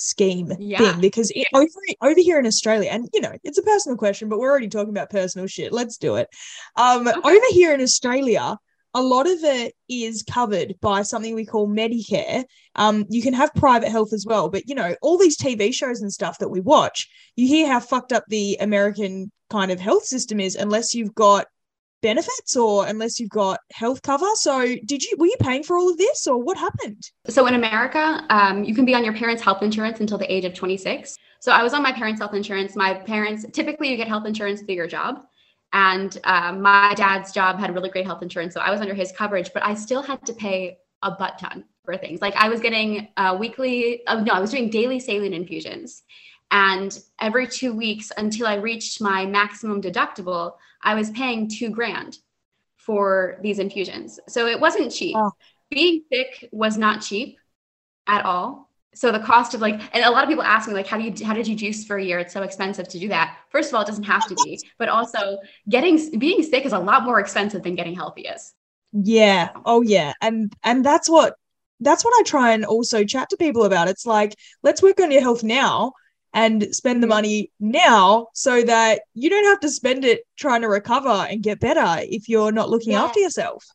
scheme 0.00 0.52
yeah. 0.58 0.78
thing 0.78 1.00
because 1.00 1.30
it, 1.34 1.46
over 1.54 1.68
over 2.00 2.20
here 2.20 2.38
in 2.38 2.46
Australia, 2.46 2.88
and 2.90 3.08
you 3.12 3.20
know, 3.20 3.36
it's 3.44 3.58
a 3.58 3.62
personal 3.62 3.96
question, 3.96 4.28
but 4.28 4.38
we're 4.38 4.50
already 4.50 4.68
talking 4.68 4.90
about 4.90 5.10
personal 5.10 5.46
shit. 5.46 5.72
Let's 5.72 5.98
do 5.98 6.16
it. 6.16 6.28
Um, 6.76 7.06
okay. 7.06 7.18
over 7.22 7.46
here 7.50 7.74
in 7.74 7.80
Australia, 7.80 8.56
a 8.94 9.02
lot 9.02 9.26
of 9.26 9.38
it 9.42 9.74
is 9.88 10.22
covered 10.22 10.74
by 10.80 11.02
something 11.02 11.34
we 11.34 11.44
call 11.44 11.68
Medicare. 11.68 12.44
Um, 12.76 13.04
you 13.10 13.22
can 13.22 13.34
have 13.34 13.52
private 13.54 13.90
health 13.90 14.12
as 14.12 14.24
well, 14.26 14.48
but 14.48 14.68
you 14.68 14.74
know, 14.74 14.96
all 15.02 15.18
these 15.18 15.36
TV 15.36 15.72
shows 15.74 16.00
and 16.00 16.12
stuff 16.12 16.38
that 16.38 16.48
we 16.48 16.60
watch, 16.60 17.08
you 17.36 17.46
hear 17.46 17.66
how 17.66 17.80
fucked 17.80 18.12
up 18.12 18.24
the 18.28 18.56
American 18.60 19.30
kind 19.50 19.70
of 19.70 19.80
health 19.80 20.04
system 20.04 20.40
is 20.40 20.56
unless 20.56 20.94
you've 20.94 21.14
got 21.14 21.46
benefits 22.02 22.56
or 22.56 22.86
unless 22.86 23.20
you've 23.20 23.30
got 23.30 23.60
health 23.72 24.02
cover. 24.02 24.26
So, 24.34 24.76
did 24.84 25.02
you 25.02 25.16
were 25.18 25.26
you 25.26 25.36
paying 25.40 25.62
for 25.62 25.78
all 25.78 25.90
of 25.90 25.98
this, 25.98 26.26
or 26.26 26.42
what 26.42 26.56
happened? 26.56 27.10
So, 27.28 27.46
in 27.46 27.54
America, 27.54 28.24
um, 28.30 28.64
you 28.64 28.74
can 28.74 28.84
be 28.84 28.94
on 28.94 29.04
your 29.04 29.14
parents' 29.14 29.42
health 29.42 29.62
insurance 29.62 30.00
until 30.00 30.18
the 30.18 30.32
age 30.32 30.44
of 30.44 30.54
26. 30.54 31.16
So, 31.40 31.52
I 31.52 31.62
was 31.62 31.74
on 31.74 31.82
my 31.82 31.92
parents' 31.92 32.20
health 32.20 32.34
insurance. 32.34 32.76
My 32.76 32.94
parents 32.94 33.46
typically 33.52 33.90
you 33.90 33.96
get 33.96 34.08
health 34.08 34.26
insurance 34.26 34.62
through 34.62 34.74
your 34.74 34.88
job. 34.88 35.22
And 35.72 36.18
um, 36.24 36.62
my 36.62 36.94
dad's 36.94 37.32
job 37.32 37.58
had 37.58 37.74
really 37.74 37.90
great 37.90 38.06
health 38.06 38.22
insurance. 38.22 38.54
So 38.54 38.60
I 38.60 38.70
was 38.70 38.80
under 38.80 38.94
his 38.94 39.12
coverage, 39.12 39.52
but 39.54 39.64
I 39.64 39.74
still 39.74 40.02
had 40.02 40.24
to 40.26 40.32
pay 40.32 40.78
a 41.02 41.10
butt 41.12 41.38
ton 41.38 41.64
for 41.84 41.96
things. 41.96 42.20
Like 42.20 42.34
I 42.36 42.48
was 42.48 42.60
getting 42.60 43.08
a 43.16 43.36
weekly, 43.36 44.04
uh, 44.06 44.20
no, 44.20 44.32
I 44.32 44.40
was 44.40 44.50
doing 44.50 44.70
daily 44.70 44.98
saline 44.98 45.32
infusions. 45.32 46.02
And 46.50 46.98
every 47.20 47.46
two 47.46 47.72
weeks 47.72 48.10
until 48.16 48.46
I 48.46 48.54
reached 48.54 49.00
my 49.00 49.24
maximum 49.26 49.80
deductible, 49.80 50.54
I 50.82 50.94
was 50.94 51.10
paying 51.10 51.48
two 51.48 51.70
grand 51.70 52.18
for 52.76 53.38
these 53.42 53.58
infusions. 53.58 54.18
So 54.28 54.46
it 54.46 54.58
wasn't 54.58 54.92
cheap. 54.92 55.16
Oh. 55.16 55.32
Being 55.70 56.02
sick 56.12 56.48
was 56.50 56.76
not 56.76 57.02
cheap 57.02 57.38
at 58.06 58.24
all. 58.24 58.68
So 58.92 59.12
the 59.12 59.20
cost 59.20 59.54
of 59.54 59.60
like 59.60 59.80
and 59.94 60.04
a 60.04 60.10
lot 60.10 60.24
of 60.24 60.28
people 60.28 60.42
ask 60.42 60.66
me 60.66 60.74
like 60.74 60.88
how 60.88 60.98
do 60.98 61.04
you 61.04 61.24
how 61.24 61.32
did 61.32 61.46
you 61.46 61.54
juice 61.54 61.84
for 61.84 61.96
a 61.96 62.04
year? 62.04 62.18
It's 62.18 62.32
so 62.32 62.42
expensive 62.42 62.88
to 62.88 62.98
do 62.98 63.06
that. 63.08 63.38
First 63.50 63.68
of 63.70 63.76
all 63.76 63.82
it 63.82 63.86
doesn't 63.86 64.04
have 64.04 64.26
to 64.26 64.34
be 64.44 64.60
but 64.78 64.88
also 64.88 65.38
getting 65.68 66.18
being 66.18 66.42
sick 66.42 66.66
is 66.66 66.72
a 66.72 66.78
lot 66.78 67.04
more 67.04 67.20
expensive 67.20 67.62
than 67.62 67.76
getting 67.76 67.94
healthy 67.94 68.22
is. 68.22 68.52
Yeah. 68.92 69.50
Oh 69.64 69.82
yeah. 69.82 70.14
And 70.20 70.52
and 70.64 70.84
that's 70.84 71.08
what 71.08 71.34
that's 71.82 72.04
what 72.04 72.12
i 72.20 72.22
try 72.24 72.52
and 72.52 72.64
also 72.64 73.04
chat 73.04 73.30
to 73.30 73.36
people 73.36 73.64
about. 73.64 73.86
It's 73.86 74.06
like 74.06 74.34
let's 74.64 74.82
work 74.82 74.98
on 74.98 75.12
your 75.12 75.22
health 75.22 75.44
now 75.44 75.92
and 76.32 76.74
spend 76.74 77.02
the 77.02 77.06
money 77.06 77.50
now 77.58 78.28
so 78.34 78.62
that 78.62 79.02
you 79.14 79.28
don't 79.28 79.44
have 79.44 79.60
to 79.60 79.70
spend 79.70 80.04
it 80.04 80.22
trying 80.36 80.62
to 80.62 80.68
recover 80.68 81.08
and 81.08 81.42
get 81.42 81.60
better 81.60 81.96
if 82.02 82.28
you're 82.28 82.52
not 82.52 82.70
looking 82.70 82.92
yeah. 82.92 83.04
after 83.04 83.20
yourself 83.20 83.66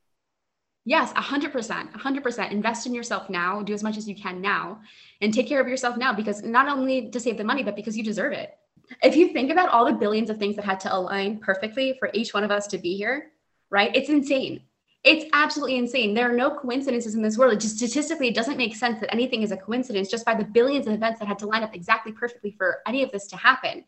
Yes, 0.87 1.11
100%. 1.13 1.91
100%. 1.91 2.51
Invest 2.51 2.85
in 2.85 2.93
yourself 2.93 3.27
now. 3.27 3.63
Do 3.63 3.73
as 3.73 3.81
much 3.81 3.97
as 3.97 4.07
you 4.07 4.15
can 4.15 4.39
now 4.39 4.81
and 5.19 5.33
take 5.33 5.47
care 5.47 5.59
of 5.59 5.67
yourself 5.67 5.97
now 5.97 6.13
because 6.13 6.43
not 6.43 6.67
only 6.67 7.09
to 7.09 7.19
save 7.19 7.37
the 7.37 7.43
money, 7.43 7.63
but 7.63 7.75
because 7.75 7.97
you 7.97 8.03
deserve 8.03 8.33
it. 8.33 8.55
If 9.01 9.15
you 9.15 9.29
think 9.29 9.51
about 9.51 9.69
all 9.69 9.85
the 9.85 9.93
billions 9.93 10.29
of 10.29 10.37
things 10.37 10.55
that 10.57 10.65
had 10.65 10.79
to 10.81 10.95
align 10.95 11.39
perfectly 11.39 11.95
for 11.97 12.11
each 12.13 12.35
one 12.35 12.43
of 12.43 12.51
us 12.51 12.67
to 12.67 12.77
be 12.77 12.95
here, 12.95 13.31
right? 13.71 13.95
It's 13.95 14.09
insane. 14.09 14.61
It's 15.05 15.25
absolutely 15.33 15.77
insane. 15.77 16.15
There 16.15 16.29
are 16.29 16.35
no 16.35 16.49
coincidences 16.49 17.13
in 17.13 17.21
this 17.21 17.37
world. 17.37 17.53
It 17.53 17.59
just 17.59 17.77
statistically, 17.77 18.27
it 18.27 18.35
doesn't 18.35 18.57
make 18.57 18.75
sense 18.75 18.99
that 19.01 19.13
anything 19.13 19.43
is 19.43 19.51
a 19.51 19.57
coincidence 19.57 20.09
just 20.09 20.25
by 20.25 20.33
the 20.33 20.43
billions 20.43 20.87
of 20.87 20.93
events 20.93 21.19
that 21.19 21.27
had 21.27 21.37
to 21.39 21.45
line 21.45 21.61
up 21.61 21.75
exactly 21.75 22.11
perfectly 22.11 22.49
for 22.51 22.79
any 22.87 23.03
of 23.03 23.11
this 23.11 23.27
to 23.27 23.37
happen. 23.37 23.85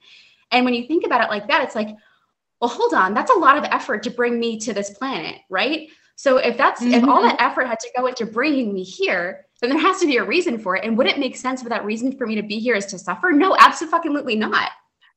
And 0.51 0.63
when 0.63 0.75
you 0.75 0.87
think 0.87 1.05
about 1.05 1.21
it 1.21 1.29
like 1.29 1.47
that, 1.47 1.63
it's 1.63 1.73
like, 1.73 1.89
well, 2.61 2.69
hold 2.69 2.93
on, 2.93 3.15
that's 3.15 3.31
a 3.31 3.35
lot 3.35 3.57
of 3.57 3.63
effort 3.65 4.03
to 4.03 4.11
bring 4.11 4.39
me 4.39 4.59
to 4.59 4.73
this 4.73 4.91
planet, 4.91 5.41
right? 5.49 5.89
So 6.17 6.37
if 6.37 6.55
that's 6.55 6.81
mm-hmm. 6.81 6.93
if 6.93 7.03
all 7.03 7.23
that 7.23 7.39
mm-hmm. 7.39 7.51
effort 7.51 7.65
had 7.65 7.79
to 7.79 7.89
go 7.97 8.05
into 8.05 8.25
bringing 8.27 8.73
me 8.73 8.83
here, 8.83 9.47
then 9.59 9.71
there 9.71 9.79
has 9.79 9.99
to 10.01 10.05
be 10.05 10.17
a 10.17 10.23
reason 10.23 10.59
for 10.59 10.75
it. 10.75 10.83
And 10.83 10.97
would 10.97 11.07
it 11.07 11.17
make 11.17 11.35
sense 11.35 11.63
for 11.63 11.69
that 11.69 11.83
reason 11.83 12.15
for 12.15 12.27
me 12.27 12.35
to 12.35 12.43
be 12.43 12.59
here 12.59 12.75
is 12.75 12.85
to 12.87 12.99
suffer? 12.99 13.31
No, 13.31 13.55
absolutely 13.59 14.35
not. 14.35 14.69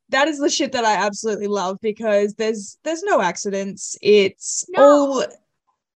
That 0.09 0.29
is 0.29 0.39
the 0.39 0.51
shit 0.51 0.73
that 0.73 0.85
I 0.85 0.97
absolutely 0.97 1.47
love 1.47 1.79
because 1.81 2.35
there's 2.35 2.79
there's 2.85 3.03
no 3.03 3.21
accidents. 3.21 3.97
It's 4.03 4.65
no. 4.71 4.83
all 4.83 5.25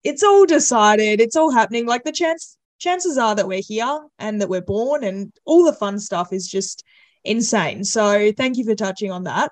it's 0.03 0.23
all 0.23 0.45
decided. 0.45 1.21
It's 1.21 1.35
all 1.35 1.51
happening. 1.51 1.85
Like 1.85 2.03
the 2.03 2.11
chance 2.11 2.57
chances 2.79 3.17
are 3.17 3.33
that 3.35 3.47
we're 3.47 3.61
here 3.61 4.01
and 4.19 4.41
that 4.41 4.49
we're 4.49 4.61
born 4.61 5.03
and 5.03 5.31
all 5.45 5.63
the 5.63 5.73
fun 5.73 5.99
stuff 5.99 6.33
is 6.33 6.47
just 6.47 6.83
insane. 7.23 7.83
So 7.83 8.31
thank 8.35 8.57
you 8.57 8.65
for 8.65 8.75
touching 8.75 9.11
on 9.11 9.23
that. 9.23 9.51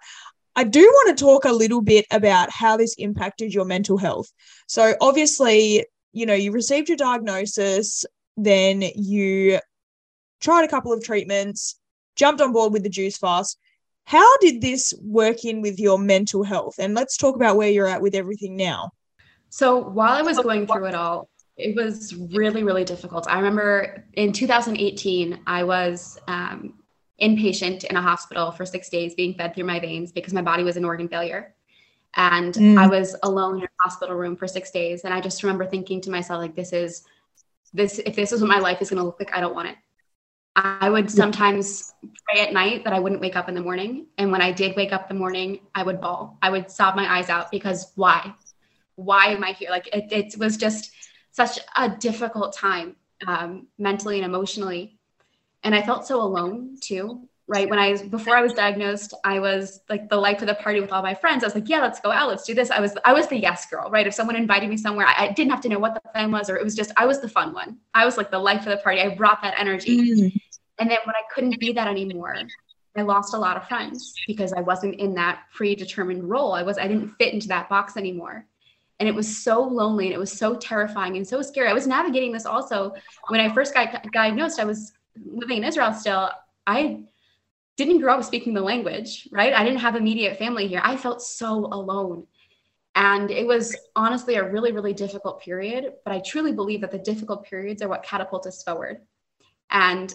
I 0.56 0.66
do 0.66 0.82
want 0.82 1.18
to 1.18 1.24
talk 1.24 1.46
a 1.46 1.52
little 1.54 1.82
bit 1.82 2.06
about 2.12 2.50
how 2.52 2.76
this 2.76 2.96
impacted 2.98 3.54
your 3.54 3.64
mental 3.64 3.98
health. 3.98 4.30
So, 4.68 4.96
obviously, 5.00 5.86
you 6.12 6.26
know, 6.26 6.34
you 6.34 6.52
received 6.52 6.90
your 6.90 6.98
diagnosis, 6.98 8.06
then 8.36 8.82
you 8.96 9.60
tried 10.42 10.66
a 10.66 10.68
couple 10.68 10.92
of 10.92 11.04
treatments, 11.04 11.80
jumped 12.18 12.42
on 12.42 12.52
board 12.52 12.74
with 12.74 12.84
the 12.84 12.90
juice 12.90 13.18
fast. 13.18 13.58
How 14.04 14.38
did 14.40 14.62
this 14.62 14.94
work 15.02 15.46
in 15.46 15.62
with 15.62 15.80
your 15.80 15.98
mental 15.98 16.44
health? 16.44 16.76
And 16.80 16.96
let's 16.96 17.16
talk 17.16 17.36
about 17.36 17.56
where 17.56 17.70
you're 17.70 17.88
at 17.88 18.02
with 18.02 18.16
everything 18.16 18.58
now. 18.58 18.92
So 19.52 19.78
while 19.78 20.14
I 20.14 20.22
was 20.22 20.40
going 20.40 20.66
through 20.66 20.86
it 20.86 20.96
all, 20.96 21.30
it 21.58 21.76
was 21.76 22.16
really, 22.16 22.64
really 22.64 22.86
difficult. 22.86 23.28
I 23.30 23.36
remember 23.36 24.06
in 24.14 24.32
2018, 24.32 25.42
I 25.46 25.64
was 25.66 26.18
um, 26.30 26.76
inpatient 27.22 27.84
in 27.84 27.98
a 27.98 28.02
hospital 28.02 28.52
for 28.52 28.66
six 28.66 28.88
days 28.88 29.14
being 29.14 29.34
fed 29.34 29.54
through 29.54 29.66
my 29.66 29.78
veins 29.78 30.14
because 30.14 30.34
my 30.34 30.42
body 30.42 30.64
was 30.64 30.78
in 30.78 30.86
organ 30.86 31.10
failure. 31.10 31.54
And 32.16 32.54
mm. 32.54 32.78
I 32.78 32.88
was 32.88 33.14
alone 33.24 33.58
in 33.58 33.66
a 33.66 33.70
hospital 33.84 34.16
room 34.16 34.38
for 34.38 34.48
six 34.48 34.72
days. 34.72 35.04
And 35.04 35.14
I 35.14 35.20
just 35.20 35.44
remember 35.44 35.66
thinking 35.66 36.00
to 36.02 36.10
myself, 36.10 36.40
like, 36.40 36.56
this 36.56 36.72
is 36.72 37.04
this, 37.74 38.00
if 38.00 38.16
this 38.16 38.32
is 38.32 38.40
what 38.40 38.50
my 38.50 38.60
life 38.60 38.82
is 38.82 38.90
going 38.90 39.00
to 39.00 39.06
look 39.06 39.20
like, 39.20 39.36
I 39.36 39.42
don't 39.42 39.54
want 39.54 39.68
it. 39.68 39.76
I 40.56 40.90
would 40.90 41.12
sometimes 41.12 41.94
pray 42.30 42.42
at 42.42 42.54
night 42.54 42.86
that 42.86 42.94
I 42.94 43.00
wouldn't 43.00 43.20
wake 43.20 43.36
up 43.36 43.50
in 43.50 43.56
the 43.56 43.62
morning. 43.62 44.08
And 44.18 44.32
when 44.32 44.42
I 44.42 44.54
did 44.54 44.78
wake 44.78 44.94
up 44.94 45.10
in 45.10 45.18
the 45.18 45.20
morning, 45.20 45.60
I 45.76 45.84
would 45.84 46.00
bawl. 46.00 46.38
I 46.42 46.50
would 46.50 46.72
sob 46.72 46.96
my 46.96 47.18
eyes 47.18 47.30
out 47.30 47.52
because 47.52 47.92
why? 47.96 48.34
Why 48.96 49.28
am 49.28 49.44
I 49.44 49.54
here? 49.54 49.70
Like 49.70 49.88
it, 49.94 50.12
it 50.12 50.38
was 50.38 50.58
just 50.58 50.92
such 51.32 51.60
a 51.76 51.90
difficult 51.90 52.54
time 52.54 52.96
um, 53.26 53.68
mentally 53.78 54.18
and 54.18 54.26
emotionally. 54.26 54.98
And 55.64 55.76
I 55.76 55.82
felt 55.82 56.08
so 56.08 56.22
alone 56.22 56.78
too 56.82 57.28
right? 57.52 57.70
When 57.70 57.80
i 57.80 57.96
before 58.08 58.36
i 58.36 58.42
was 58.42 58.54
diagnosed 58.54 59.14
i 59.26 59.40
was 59.40 59.82
like 59.90 60.10
the 60.10 60.16
life 60.16 60.42
of 60.42 60.48
the 60.48 60.56
party 60.56 60.80
with 60.80 60.92
all 60.92 61.04
my 61.04 61.14
friends. 61.14 61.44
I 61.44 61.48
was 61.48 61.56
like 61.56 61.70
yeah 61.70 61.82
let's 61.82 62.00
go 62.00 62.12
out. 62.12 62.30
Let's 62.30 62.46
do 62.46 62.54
this. 62.54 62.72
I 62.72 62.80
was 62.80 62.98
i 63.06 63.14
was 63.14 63.28
the 63.28 63.38
yes 63.38 63.66
girl 63.70 63.90
right? 63.92 64.08
If 64.08 64.14
someone 64.14 64.36
invited 64.36 64.70
me 64.70 64.78
somewhere 64.78 65.06
i, 65.06 65.26
I 65.26 65.32
didn't 65.34 65.52
have 65.52 65.62
to 65.62 65.70
know 65.70 65.80
what 65.80 65.94
the 65.94 66.02
plan 66.02 66.32
was 66.32 66.50
or 66.50 66.56
it 66.56 66.64
was 66.64 66.76
just 66.76 66.92
i 66.98 67.06
was 67.06 67.20
the 67.20 67.30
fun 67.30 67.54
one. 67.54 67.78
I 67.94 68.06
was 68.06 68.18
like 68.18 68.32
the 68.32 68.40
life 68.40 68.62
of 68.62 68.72
the 68.72 68.78
party. 68.78 69.02
I 69.02 69.16
brought 69.16 69.42
that 69.42 69.56
energy. 69.58 69.98
Mm. 69.98 70.42
and 70.80 70.90
then 70.90 71.00
when 71.04 71.16
i 71.16 71.24
couldn't 71.34 71.60
be 71.60 71.74
that 71.74 71.88
anymore 71.88 72.36
i 72.96 73.02
lost 73.02 73.34
a 73.34 73.38
lot 73.38 73.58
of 73.58 73.68
friends 73.68 74.14
because 74.28 74.54
i 74.54 74.62
wasn't 74.62 74.96
in 74.96 75.14
that 75.16 75.44
predetermined 75.54 76.24
role. 76.30 76.54
I 76.54 76.64
was 76.64 76.78
i 76.78 76.88
didn't 76.88 77.10
fit 77.20 77.34
into 77.34 77.50
that 77.50 77.70
box 77.70 77.98
anymore 77.98 78.46
and 79.02 79.10
it 79.10 79.16
was 79.16 79.44
so 79.44 79.62
lonely 79.62 80.06
and 80.06 80.14
it 80.14 80.20
was 80.20 80.32
so 80.32 80.56
terrifying 80.56 81.18
and 81.18 81.28
so 81.28 81.42
scary 81.42 81.68
i 81.68 81.74
was 81.74 81.88
navigating 81.88 82.32
this 82.32 82.46
also 82.46 82.94
when 83.28 83.42
i 83.42 83.54
first 83.54 83.74
got 83.74 84.06
diagnosed 84.14 84.60
i 84.60 84.64
was 84.64 84.94
living 85.26 85.58
in 85.58 85.64
israel 85.64 85.92
still 85.92 86.30
i 86.68 87.04
didn't 87.78 88.02
grow 88.02 88.16
up 88.16 88.24
speaking 88.24 88.54
the 88.54 88.62
language, 88.62 89.28
right? 89.32 89.54
I 89.54 89.64
didn't 89.64 89.80
have 89.80 89.96
immediate 89.96 90.38
family 90.38 90.68
here. 90.68 90.82
I 90.84 90.98
felt 90.98 91.22
so 91.22 91.66
alone. 91.66 92.28
And 92.94 93.32
it 93.32 93.48
was 93.48 93.76
honestly 93.96 94.36
a 94.36 94.48
really, 94.48 94.72
really 94.72 94.94
difficult 94.94 95.42
period. 95.42 95.94
But 96.04 96.14
I 96.14 96.20
truly 96.20 96.52
believe 96.52 96.82
that 96.82 96.92
the 96.92 97.00
difficult 97.00 97.46
periods 97.46 97.82
are 97.82 97.88
what 97.88 98.04
catapult 98.04 98.46
us 98.46 98.62
forward. 98.62 99.02
And 99.72 100.14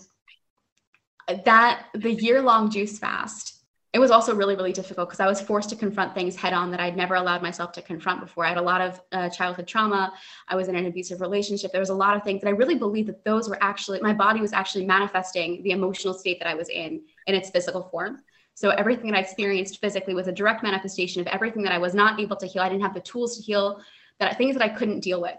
that 1.44 1.86
the 1.94 2.12
year 2.12 2.40
long 2.42 2.70
juice 2.70 2.98
fast 2.98 3.55
it 3.92 3.98
was 3.98 4.10
also 4.10 4.34
really 4.34 4.56
really 4.56 4.72
difficult 4.72 5.08
because 5.08 5.20
i 5.20 5.26
was 5.26 5.40
forced 5.40 5.68
to 5.70 5.76
confront 5.76 6.14
things 6.14 6.36
head 6.36 6.52
on 6.52 6.70
that 6.70 6.80
i'd 6.80 6.96
never 6.96 7.14
allowed 7.14 7.42
myself 7.42 7.72
to 7.72 7.82
confront 7.82 8.20
before. 8.20 8.44
I 8.44 8.48
had 8.48 8.58
a 8.58 8.62
lot 8.62 8.80
of 8.80 9.00
uh, 9.12 9.28
childhood 9.28 9.66
trauma. 9.66 10.12
I 10.48 10.56
was 10.56 10.68
in 10.68 10.76
an 10.76 10.86
abusive 10.86 11.20
relationship. 11.20 11.72
There 11.72 11.80
was 11.80 11.90
a 11.90 11.94
lot 11.94 12.16
of 12.16 12.22
things 12.22 12.42
and 12.42 12.48
i 12.48 12.52
really 12.52 12.74
believe 12.74 13.06
that 13.06 13.24
those 13.24 13.48
were 13.48 13.58
actually 13.60 14.00
my 14.00 14.12
body 14.12 14.40
was 14.40 14.52
actually 14.52 14.86
manifesting 14.86 15.62
the 15.62 15.70
emotional 15.70 16.14
state 16.14 16.38
that 16.40 16.48
i 16.48 16.54
was 16.54 16.68
in 16.68 17.02
in 17.26 17.34
its 17.34 17.50
physical 17.50 17.84
form. 17.90 18.22
So 18.54 18.70
everything 18.70 19.10
that 19.10 19.16
i 19.16 19.20
experienced 19.20 19.80
physically 19.80 20.14
was 20.14 20.28
a 20.28 20.32
direct 20.32 20.62
manifestation 20.62 21.20
of 21.20 21.26
everything 21.28 21.62
that 21.62 21.72
i 21.72 21.78
was 21.78 21.94
not 21.94 22.20
able 22.20 22.36
to 22.36 22.46
heal. 22.46 22.62
I 22.62 22.68
didn't 22.68 22.82
have 22.82 22.94
the 22.94 23.00
tools 23.00 23.36
to 23.36 23.42
heal 23.42 23.80
that 24.18 24.38
things 24.38 24.54
that 24.56 24.62
i 24.62 24.68
couldn't 24.68 25.00
deal 25.00 25.20
with. 25.20 25.36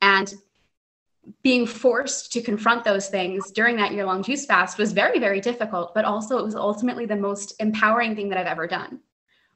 And 0.00 0.34
being 1.42 1.66
forced 1.66 2.32
to 2.32 2.42
confront 2.42 2.84
those 2.84 3.08
things 3.08 3.50
during 3.52 3.76
that 3.76 3.92
year 3.92 4.04
long 4.04 4.22
juice 4.22 4.46
fast 4.46 4.78
was 4.78 4.92
very, 4.92 5.18
very 5.18 5.40
difficult, 5.40 5.94
but 5.94 6.04
also 6.04 6.38
it 6.38 6.44
was 6.44 6.54
ultimately 6.54 7.06
the 7.06 7.16
most 7.16 7.54
empowering 7.60 8.16
thing 8.16 8.28
that 8.28 8.38
I've 8.38 8.46
ever 8.46 8.66
done. 8.66 9.00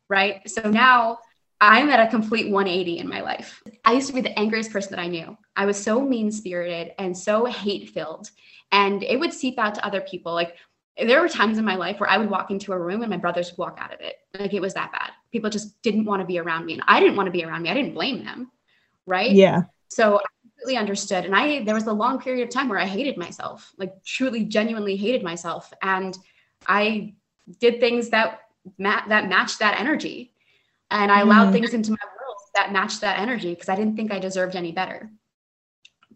Right. 0.09 0.49
So 0.49 0.71
now 0.71 1.19
I'm 1.61 1.89
at 1.89 2.07
a 2.07 2.11
complete 2.11 2.51
180 2.51 2.99
in 2.99 3.09
my 3.09 3.21
life. 3.21 3.63
I 3.85 3.93
used 3.93 4.07
to 4.09 4.13
be 4.13 4.21
the 4.21 4.39
angriest 4.39 4.71
person 4.71 4.91
that 4.91 5.01
I 5.01 5.09
knew. 5.09 5.37
I 5.57 5.67
was 5.67 5.83
so 5.83 6.01
mean 6.01 6.31
spirited 6.31 6.93
and 6.99 7.17
so 7.17 7.47
hate 7.47 7.91
filled, 7.91 8.31
and 8.71 9.03
it 9.03 9.19
would 9.19 9.33
seep 9.33 9.59
out 9.59 9.75
to 9.75 9.85
other 9.85 10.03
people. 10.03 10.33
Like 10.35 10.57
there 11.03 11.21
were 11.21 11.29
times 11.29 11.59
in 11.59 11.65
my 11.65 11.75
life 11.75 11.99
where 11.99 12.09
I 12.09 12.19
would 12.19 12.31
walk 12.31 12.51
into 12.51 12.73
a 12.73 12.79
room 12.79 13.03
and 13.03 13.11
my 13.11 13.17
brothers 13.17 13.51
would 13.51 13.59
walk 13.59 13.79
out 13.81 13.93
of 13.93 14.01
it. 14.01 14.17
Like 14.39 14.55
it 14.55 14.61
was 14.61 14.75
that 14.75 14.93
bad. 14.93 15.11
People 15.33 15.51
just 15.51 15.81
didn't 15.83 16.05
want 16.05 16.21
to 16.21 16.27
be 16.27 16.39
around 16.39 16.67
me, 16.67 16.75
and 16.75 16.83
I 16.87 17.01
didn't 17.01 17.17
want 17.17 17.27
to 17.27 17.33
be 17.33 17.45
around 17.45 17.63
me. 17.63 17.71
I 17.71 17.75
didn't 17.75 17.95
blame 17.95 18.25
them. 18.25 18.53
Right. 19.07 19.33
Yeah. 19.33 19.63
So 19.89 20.21
completely 20.67 20.81
understood. 20.81 21.25
And 21.25 21.35
I, 21.35 21.63
there 21.63 21.75
was 21.75 21.87
a 21.87 21.93
long 21.93 22.21
period 22.21 22.43
of 22.43 22.53
time 22.53 22.69
where 22.69 22.79
I 22.79 22.87
hated 22.87 23.17
myself, 23.17 23.73
like 23.79 23.93
truly, 24.05 24.45
genuinely 24.45 24.97
hated 24.97 25.23
myself. 25.23 25.73
And 25.81 26.17
I 26.67 27.15
did 27.61 27.79
things 27.79 28.11
that, 28.11 28.41
ma- 28.79 29.07
that 29.09 29.29
matched 29.29 29.61
that 29.61 29.79
energy. 29.79 30.33
And 30.91 31.13
I 31.13 31.21
allowed 31.21 31.51
mm. 31.51 31.53
things 31.53 31.73
into 31.73 31.93
my 31.93 31.99
world 32.19 32.37
that 32.57 32.73
matched 32.73 33.01
that 33.03 33.21
energy 33.21 33.55
because 33.55 33.69
I 33.69 33.77
didn't 33.77 33.95
think 33.97 34.11
I 34.11 34.19
deserved 34.19 34.57
any 34.57 34.73
better. 34.73 35.09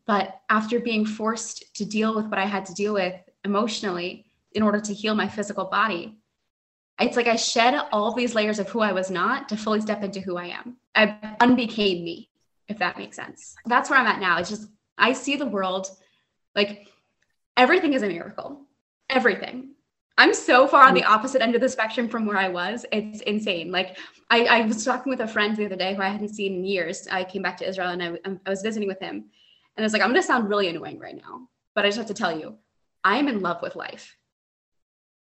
But 0.04 0.40
after 0.48 0.80
being 0.80 1.06
forced 1.06 1.72
to 1.76 1.84
deal 1.84 2.16
with 2.16 2.26
what 2.26 2.38
I 2.40 2.46
had 2.46 2.66
to 2.66 2.74
deal 2.74 2.94
with 2.94 3.14
emotionally 3.44 4.26
in 4.52 4.62
order 4.62 4.80
to 4.80 4.92
heal 4.92 5.14
my 5.14 5.28
physical 5.28 5.66
body, 5.66 6.16
it's 6.98 7.16
like 7.16 7.28
I 7.28 7.36
shed 7.36 7.80
all 7.92 8.12
these 8.12 8.34
layers 8.34 8.58
of 8.58 8.68
who 8.68 8.80
I 8.80 8.92
was 8.92 9.10
not 9.10 9.48
to 9.50 9.56
fully 9.56 9.80
step 9.80 10.02
into 10.02 10.20
who 10.20 10.36
I 10.36 10.46
am. 10.46 10.76
I 10.94 11.36
unbecame 11.40 12.02
me 12.02 12.29
if 12.70 12.78
that 12.78 12.96
makes 12.96 13.16
sense. 13.16 13.54
That's 13.66 13.90
where 13.90 13.98
I'm 13.98 14.06
at 14.06 14.20
now. 14.20 14.38
It's 14.38 14.48
just, 14.48 14.68
I 14.96 15.12
see 15.12 15.36
the 15.36 15.46
world 15.46 15.90
like 16.54 16.88
everything 17.56 17.92
is 17.92 18.02
a 18.02 18.08
miracle. 18.08 18.62
Everything. 19.08 19.74
I'm 20.16 20.34
so 20.34 20.68
far 20.68 20.86
on 20.86 20.94
the 20.94 21.02
mm-hmm. 21.02 21.12
opposite 21.12 21.42
end 21.42 21.54
of 21.54 21.60
the 21.60 21.68
spectrum 21.68 22.08
from 22.08 22.26
where 22.26 22.36
I 22.36 22.48
was. 22.48 22.84
It's 22.92 23.20
insane. 23.22 23.72
Like 23.72 23.98
I, 24.30 24.44
I 24.44 24.60
was 24.66 24.84
talking 24.84 25.10
with 25.10 25.20
a 25.20 25.28
friend 25.28 25.56
the 25.56 25.66
other 25.66 25.76
day 25.76 25.94
who 25.94 26.02
I 26.02 26.08
hadn't 26.08 26.28
seen 26.28 26.54
in 26.54 26.64
years. 26.64 27.08
I 27.10 27.24
came 27.24 27.42
back 27.42 27.56
to 27.58 27.68
Israel 27.68 27.88
and 27.88 28.02
I, 28.02 28.06
um, 28.24 28.40
I 28.46 28.50
was 28.50 28.62
visiting 28.62 28.88
with 28.88 29.00
him. 29.00 29.16
And 29.16 29.24
I 29.78 29.82
was 29.82 29.92
like, 29.92 30.02
I'm 30.02 30.10
going 30.10 30.20
to 30.20 30.26
sound 30.26 30.48
really 30.48 30.68
annoying 30.68 30.98
right 30.98 31.16
now, 31.16 31.48
but 31.74 31.84
I 31.84 31.88
just 31.88 31.98
have 31.98 32.06
to 32.06 32.14
tell 32.14 32.38
you, 32.38 32.56
I 33.02 33.18
am 33.18 33.28
in 33.28 33.40
love 33.40 33.62
with 33.62 33.76
life. 33.76 34.16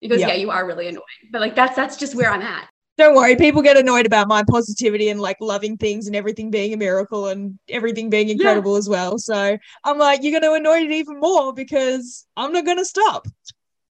Because 0.01 0.21
yeah, 0.21 0.33
you 0.33 0.49
are 0.49 0.65
really 0.65 0.87
annoying. 0.87 1.03
But 1.31 1.41
like 1.41 1.55
that's 1.55 1.75
that's 1.75 1.97
just 1.97 2.15
where 2.15 2.31
I'm 2.31 2.41
at 2.41 2.69
don't 2.99 3.15
worry, 3.15 3.35
people 3.35 3.61
get 3.61 3.77
annoyed 3.77 4.05
about 4.05 4.27
my 4.27 4.43
positivity 4.43 5.09
and 5.09 5.19
like 5.19 5.37
loving 5.41 5.77
things 5.77 6.07
and 6.07 6.15
everything 6.15 6.51
being 6.51 6.73
a 6.73 6.77
miracle 6.77 7.27
and 7.27 7.57
everything 7.67 8.09
being 8.09 8.29
incredible 8.29 8.73
yeah. 8.73 8.77
as 8.77 8.89
well. 8.89 9.17
So 9.17 9.57
I'm 9.83 9.97
like, 9.97 10.21
you're 10.21 10.39
going 10.39 10.43
to 10.43 10.53
annoy 10.53 10.85
it 10.85 10.91
even 10.91 11.19
more 11.19 11.53
because 11.53 12.27
I'm 12.37 12.53
not 12.53 12.65
going 12.65 12.77
to 12.77 12.85
stop. 12.85 13.27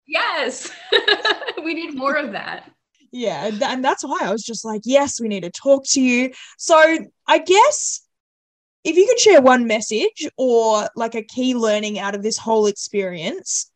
Yes, 0.06 0.70
we 1.64 1.74
need 1.74 1.94
more 1.94 2.14
of 2.14 2.32
that. 2.32 2.70
Yeah, 3.12 3.50
and 3.62 3.84
that's 3.84 4.04
why 4.04 4.18
I 4.22 4.30
was 4.30 4.44
just 4.44 4.64
like, 4.64 4.82
yes, 4.84 5.20
we 5.20 5.28
need 5.28 5.44
to 5.44 5.50
talk 5.50 5.84
to 5.88 6.00
you. 6.00 6.32
So 6.58 6.76
I 7.26 7.38
guess 7.38 8.02
if 8.84 8.96
you 8.96 9.06
could 9.06 9.18
share 9.18 9.40
one 9.40 9.66
message 9.66 10.28
or 10.36 10.88
like 10.96 11.14
a 11.14 11.22
key 11.22 11.54
learning 11.54 11.98
out 11.98 12.14
of 12.14 12.22
this 12.22 12.36
whole 12.36 12.66
experience, 12.66 13.70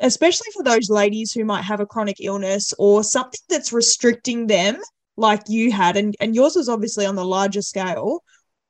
especially 0.00 0.48
for 0.54 0.62
those 0.62 0.90
ladies 0.90 1.32
who 1.32 1.44
might 1.44 1.62
have 1.62 1.80
a 1.80 1.86
chronic 1.86 2.16
illness 2.20 2.72
or 2.78 3.02
something 3.02 3.40
that's 3.48 3.72
restricting 3.72 4.46
them 4.46 4.76
like 5.16 5.42
you 5.48 5.72
had 5.72 5.96
and, 5.96 6.14
and 6.20 6.34
yours 6.34 6.54
was 6.54 6.68
obviously 6.68 7.04
on 7.04 7.16
the 7.16 7.24
larger 7.24 7.62
scale 7.62 8.22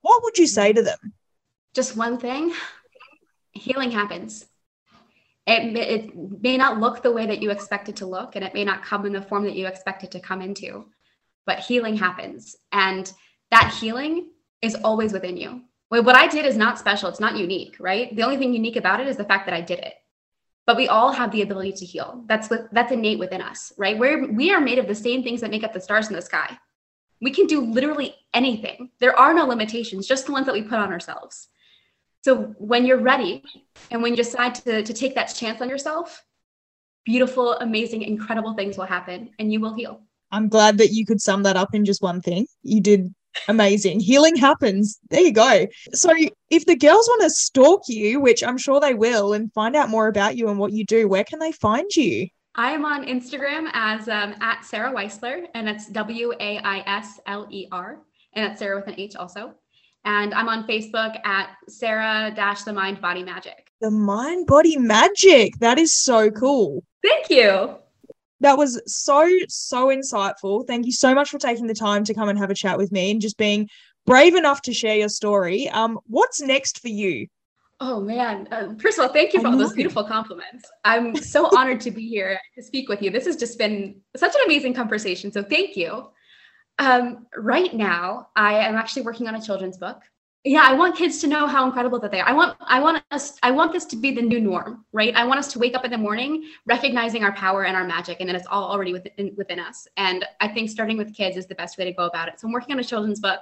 what 0.03 0.23
would 0.23 0.39
you 0.39 0.47
say 0.47 0.73
to 0.73 0.83
them? 0.83 0.99
Just 1.75 1.97
one 1.97 2.19
thing 2.19 2.53
healing 3.53 3.91
happens. 3.91 4.47
It, 5.47 5.77
it 5.77 6.43
may 6.43 6.57
not 6.57 6.79
look 6.79 7.03
the 7.03 7.13
way 7.13 7.27
that 7.27 7.41
you 7.41 7.51
expect 7.51 7.89
it 7.89 7.97
to 7.97 8.07
look 8.07 8.37
and 8.37 8.45
it 8.45 8.55
may 8.55 8.65
not 8.65 8.83
come 8.83 9.07
in 9.07 9.13
the 9.13 9.23
form 9.23 9.45
that 9.45 9.57
you 9.57 9.67
expect 9.67 10.05
it 10.05 10.11
to 10.13 10.21
come 10.21 10.43
into 10.43 10.87
but 11.47 11.61
healing 11.61 11.97
happens 11.97 12.57
and 12.73 13.11
that 13.51 13.75
healing 13.81 14.29
is 14.61 14.75
always 14.77 15.13
within 15.13 15.37
you. 15.37 15.63
What 15.89 16.17
i 16.17 16.27
did 16.27 16.45
is 16.45 16.59
not 16.59 16.79
special. 16.79 17.09
It's 17.09 17.21
not 17.21 17.37
unique 17.37 17.77
right? 17.81 18.15
The 18.15 18.23
only 18.23 18.37
thing 18.37 18.53
unique 18.53 18.77
about 18.77 19.01
it 19.01 19.09
is 19.09 19.17
the 19.17 19.25
fact 19.25 19.47
that 19.47 19.55
i 19.55 19.61
did 19.61 19.79
it 19.79 19.95
but 20.69 20.77
we 20.77 20.87
all 20.87 21.13
have 21.13 21.33
the 21.33 21.41
ability 21.41 21.73
to 21.73 21.87
heal. 21.87 22.23
That's 22.27 22.51
what 22.51 22.69
that's 22.73 22.93
innate 22.93 23.19
within 23.19 23.41
us, 23.41 23.73
right? 23.79 23.99
We're 23.99 24.31
we 24.31 24.53
are 24.53 24.61
made 24.61 24.79
of 24.79 24.87
the 24.87 24.95
same 24.95 25.23
things 25.23 25.41
that 25.41 25.51
make 25.51 25.65
up 25.65 25.73
the 25.73 25.81
stars 25.81 26.09
in 26.09 26.15
the 26.15 26.21
sky. 26.21 26.59
We 27.23 27.31
can 27.31 27.47
do 27.47 27.63
literally 27.63 28.15
anything. 28.35 28.91
There 29.01 29.19
are 29.19 29.33
no 29.33 29.47
limitations, 29.47 30.07
just 30.07 30.27
the 30.27 30.33
ones 30.33 30.45
that 30.45 30.53
we 30.53 30.61
put 30.61 30.79
on 30.79 30.93
ourselves. 30.93 31.49
So 32.23 32.55
when 32.59 32.85
you're 32.85 33.01
ready 33.01 33.43
and 33.91 34.03
when 34.03 34.13
you 34.13 34.17
decide 34.19 34.57
to, 34.57 34.83
to 34.83 34.93
take 34.93 35.15
that 35.15 35.35
chance 35.35 35.63
on 35.63 35.71
yourself, 35.71 36.23
beautiful, 37.07 37.55
amazing, 37.55 38.03
incredible 38.03 38.53
things 38.53 38.77
will 38.77 38.85
happen 38.85 39.31
and 39.39 39.51
you 39.51 39.61
will 39.61 39.73
heal. 39.73 40.03
I'm 40.31 40.51
glad 40.51 40.77
that 40.79 40.93
you 40.93 41.07
could 41.07 41.23
sum 41.23 41.45
that 41.45 41.57
up 41.57 41.75
in 41.75 41.87
just 41.87 42.03
one 42.03 42.21
thing. 42.21 42.47
You 42.63 42.83
did 42.83 43.15
Amazing. 43.49 44.01
Healing 44.01 44.37
happens. 44.37 44.99
There 45.11 45.21
you 45.21 45.33
go. 45.33 45.67
So, 45.93 46.13
if 46.51 46.67
the 46.67 46.77
girls 46.77 47.07
want 47.09 47.23
to 47.23 47.31
stalk 47.31 47.83
you, 47.89 48.21
which 48.21 48.43
I'm 48.43 48.59
sure 48.59 48.81
they 48.81 48.95
will, 48.95 49.33
and 49.33 49.53
find 49.53 49.77
out 49.77 49.91
more 49.91 50.09
about 50.09 50.37
you 50.37 50.49
and 50.49 50.59
what 50.59 50.73
you 50.73 50.85
do, 50.85 51.09
where 51.09 51.25
can 51.25 51.39
they 51.39 51.53
find 51.53 51.95
you? 51.95 52.29
I 52.55 52.73
am 52.73 52.85
on 52.85 53.05
Instagram 53.07 53.71
as 53.73 54.09
um, 54.09 54.35
at 54.41 54.65
Sarah 54.65 54.93
Waisler, 54.93 55.47
and 55.55 55.67
that's 55.67 55.89
W 55.91 56.33
A 56.41 56.59
I 56.59 56.79
S 56.87 57.21
L 57.27 57.47
E 57.51 57.69
R, 57.71 58.01
and 58.33 58.51
that's 58.51 58.59
Sarah 58.59 58.77
with 58.77 58.89
an 58.89 58.95
H 58.99 59.15
also. 59.15 59.55
And 60.05 60.35
I'm 60.35 60.49
on 60.49 60.67
Facebook 60.67 61.25
at 61.25 61.51
Sarah 61.69 62.33
Dash 62.35 62.63
the 62.63 62.73
Mind 62.73 63.01
Body 63.01 63.23
Magic. 63.23 63.71
The 63.81 63.91
Mind 63.91 64.47
Body 64.47 64.77
Magic. 64.77 65.57
That 65.59 65.79
is 65.79 65.95
so 65.95 66.31
cool. 66.31 66.83
Thank 67.03 67.31
you. 67.31 67.77
That 68.41 68.57
was 68.57 68.81
so, 68.87 69.29
so 69.49 69.89
insightful. 69.89 70.67
Thank 70.67 70.87
you 70.87 70.93
so 70.93 71.15
much 71.15 71.31
for 71.31 71.39
taking 71.39 71.67
the 71.67 71.75
time 71.75 72.05
to 72.05 72.15
come 72.15 72.29
and 72.29 72.39
have 72.39 72.51
a 72.51 72.55
chat 72.55 72.79
with 72.79 72.93
me 72.93 73.11
and 73.11 73.21
just 73.21 73.37
being 73.37 73.69
brave 74.07 74.35
enough 74.35 74.63
to 74.63 74.73
share 74.73 74.97
your 74.97 75.09
story. 75.09 75.69
Um, 75.69 75.99
what's 76.07 76.41
next 76.41 76.81
for 76.81 76.89
you? 76.89 77.27
Oh 77.81 78.01
man! 78.01 78.49
Uh, 78.51 78.75
first 78.81 78.99
of 78.99 79.05
all, 79.05 79.13
thank 79.13 79.33
you 79.33 79.41
for 79.41 79.47
all 79.47 79.57
those 79.57 79.73
beautiful 79.73 80.03
compliments. 80.03 80.69
I'm 80.85 81.15
so 81.15 81.49
honored 81.57 81.81
to 81.83 81.93
be 81.93 82.09
here 82.09 82.41
to 82.57 82.63
speak 82.63 82.89
with 82.89 83.03
you. 83.03 83.11
This 83.11 83.25
has 83.27 83.37
just 83.37 83.57
been 83.57 84.01
such 84.17 84.35
an 84.35 84.41
amazing 84.47 84.75
conversation. 84.75 85.31
So 85.31 85.45
thank 85.45 85.77
you. 85.77 86.09
Um, 86.81 87.27
right 87.37 87.73
now, 87.73 88.29
I 88.35 88.55
am 88.55 88.75
actually 88.75 89.03
working 89.03 89.29
on 89.29 89.37
a 89.37 89.43
children's 89.43 89.77
book. 89.77 90.03
Yeah, 90.49 90.63
I 90.65 90.73
want 90.73 90.97
kids 90.97 91.21
to 91.21 91.27
know 91.27 91.47
how 91.47 91.67
incredible 91.67 91.99
that 91.99 92.11
they 92.11 92.21
are. 92.21 92.27
I 92.27 92.33
want, 92.33 92.57
I 92.63 92.81
want 92.81 93.05
us, 93.11 93.39
I 93.43 93.51
want 93.51 93.71
this 93.71 93.85
to 93.85 93.97
be 93.97 94.13
the 94.13 94.23
new 94.23 94.41
norm, 94.41 94.87
right? 94.95 95.15
I 95.15 95.27
want 95.27 95.39
us 95.39 95.53
to 95.53 95.59
wake 95.59 95.75
up 95.77 95.85
in 95.85 95.91
the 95.91 95.99
morning 95.99 96.43
recognizing 96.65 97.23
our 97.23 97.33
power 97.33 97.67
and 97.67 97.77
our 97.77 97.85
magic, 97.85 98.17
and 98.21 98.31
that 98.31 98.35
it's 98.35 98.47
all 98.47 98.65
already 98.65 98.95
within 98.95 99.35
within 99.37 99.61
us. 99.61 99.87
And 99.99 100.25
I 100.41 100.49
think 100.49 100.71
starting 100.71 100.97
with 100.97 101.15
kids 101.15 101.37
is 101.37 101.47
the 101.47 101.55
best 101.55 101.77
way 101.77 101.85
to 101.85 101.93
go 101.93 102.07
about 102.07 102.29
it. 102.29 102.41
So 102.41 102.47
I'm 102.47 102.55
working 102.55 102.73
on 102.73 102.81
a 102.81 102.85
children's 102.85 103.21
book. 103.21 103.41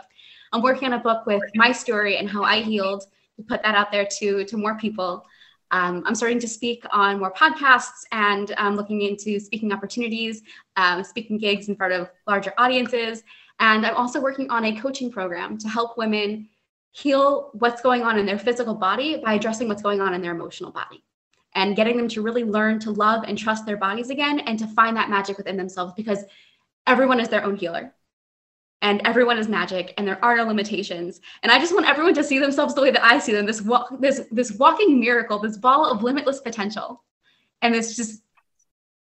I'm 0.53 0.63
working 0.63 0.93
on 0.93 0.99
a 0.99 1.03
book 1.03 1.27
with 1.27 1.45
my 1.55 1.71
story 1.71 2.17
and 2.17 2.29
how 2.29 2.43
I 2.43 2.61
healed 2.61 3.05
to 3.37 3.43
put 3.45 3.63
that 3.63 3.77
out 3.77 3.93
there 3.93 4.09
to 4.19 4.45
to 4.45 4.57
more 4.57 4.77
people. 4.77 5.25
Um, 5.71 6.03
I'm 6.07 6.17
starting 6.17 6.41
to 6.41 6.49
speak 6.49 6.85
on 6.91 7.21
more 7.21 7.33
podcasts 7.33 8.03
and 8.11 8.53
um, 8.57 8.75
looking 8.75 9.03
into 9.03 9.39
speaking 9.39 9.73
opportunities, 9.73 10.43
um, 10.75 11.05
speaking 11.05 11.39
gigs 11.39 11.69
in 11.69 11.77
front 11.77 11.93
of 11.93 12.11
larger 12.27 12.53
audiences. 12.59 13.23
And 13.61 13.87
I'm 13.87 13.95
also 13.95 14.21
working 14.21 14.51
on 14.51 14.65
a 14.65 14.81
coaching 14.81 15.09
program 15.09 15.57
to 15.59 15.69
help 15.69 15.97
women 15.97 16.49
heal 16.97 17.51
what's 17.53 17.83
going 17.83 18.03
on 18.03 18.19
in 18.19 18.25
their 18.25 18.39
physical 18.39 18.75
body 18.75 19.21
by 19.23 19.35
addressing 19.35 19.69
what's 19.69 19.83
going 19.83 20.01
on 20.01 20.15
in 20.15 20.23
their 20.23 20.33
emotional 20.33 20.73
body 20.73 21.05
and 21.55 21.77
getting 21.77 21.97
them 21.97 22.09
to 22.09 22.23
really 22.23 22.43
learn 22.43 22.79
to 22.79 22.91
love 22.91 23.25
and 23.27 23.37
trust 23.37 23.67
their 23.67 23.77
bodies 23.77 24.09
again 24.09 24.41
and 24.41 24.59
to 24.59 24.67
find 24.69 24.97
that 24.97 25.11
magic 25.11 25.37
within 25.37 25.59
themselves 25.59 25.93
because 25.95 26.25
everyone 26.87 27.21
is 27.21 27.29
their 27.29 27.45
own 27.45 27.55
healer 27.55 27.93
and 28.81 29.03
everyone 29.05 29.37
is 29.37 29.47
magic 29.47 29.93
and 29.99 30.09
there 30.09 30.25
are 30.25 30.37
no 30.39 30.45
limitations. 30.45 31.21
And 31.43 31.53
i 31.53 31.59
just 31.59 31.75
want 31.75 31.87
everyone 31.87 32.15
to 32.15 32.25
see 32.25 32.39
themselves 32.39 32.75
the 32.75 32.81
way 32.81 32.91
that 32.91 33.05
i 33.05 33.19
see 33.19 33.33
them 33.33 33.45
this 33.45 33.61
walk 33.61 33.89
this 34.01 34.23
this 34.31 34.53
walking 34.53 34.99
miracle 34.99 35.39
this 35.39 35.59
ball 35.59 35.91
of 35.91 36.03
limitless 36.03 36.41
potential 36.41 37.05
and 37.61 37.75
it's 37.75 37.95
just 37.95 38.23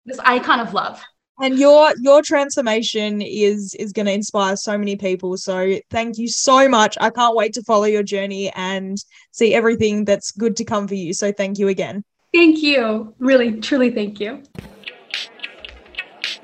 this 0.06 0.20
icon 0.20 0.60
of 0.60 0.74
love 0.74 1.04
and 1.40 1.58
your 1.58 1.94
your 2.00 2.22
transformation 2.22 3.22
is 3.22 3.74
is 3.76 3.92
going 3.92 4.06
to 4.06 4.12
inspire 4.12 4.56
so 4.56 4.78
many 4.78 4.96
people. 4.96 5.38
So 5.38 5.80
thank 5.90 6.18
you 6.18 6.28
so 6.28 6.70
much. 6.70 6.98
I 7.02 7.10
can't 7.10 7.36
wait 7.36 7.54
to 7.54 7.64
follow 7.64 7.86
your 7.86 8.04
journey 8.04 8.52
and 8.56 8.98
see 9.32 9.54
everything 9.54 10.06
that's 10.06 10.32
good 10.32 10.56
to 10.58 10.64
come 10.64 10.88
for 10.88 10.96
you. 10.96 11.14
So 11.14 11.32
thank 11.32 11.60
you 11.60 11.68
again. 11.68 12.04
Thank 12.34 12.64
you. 12.64 13.14
Really 13.20 13.60
truly 13.60 13.92
thank 13.92 14.20
you 14.20 14.44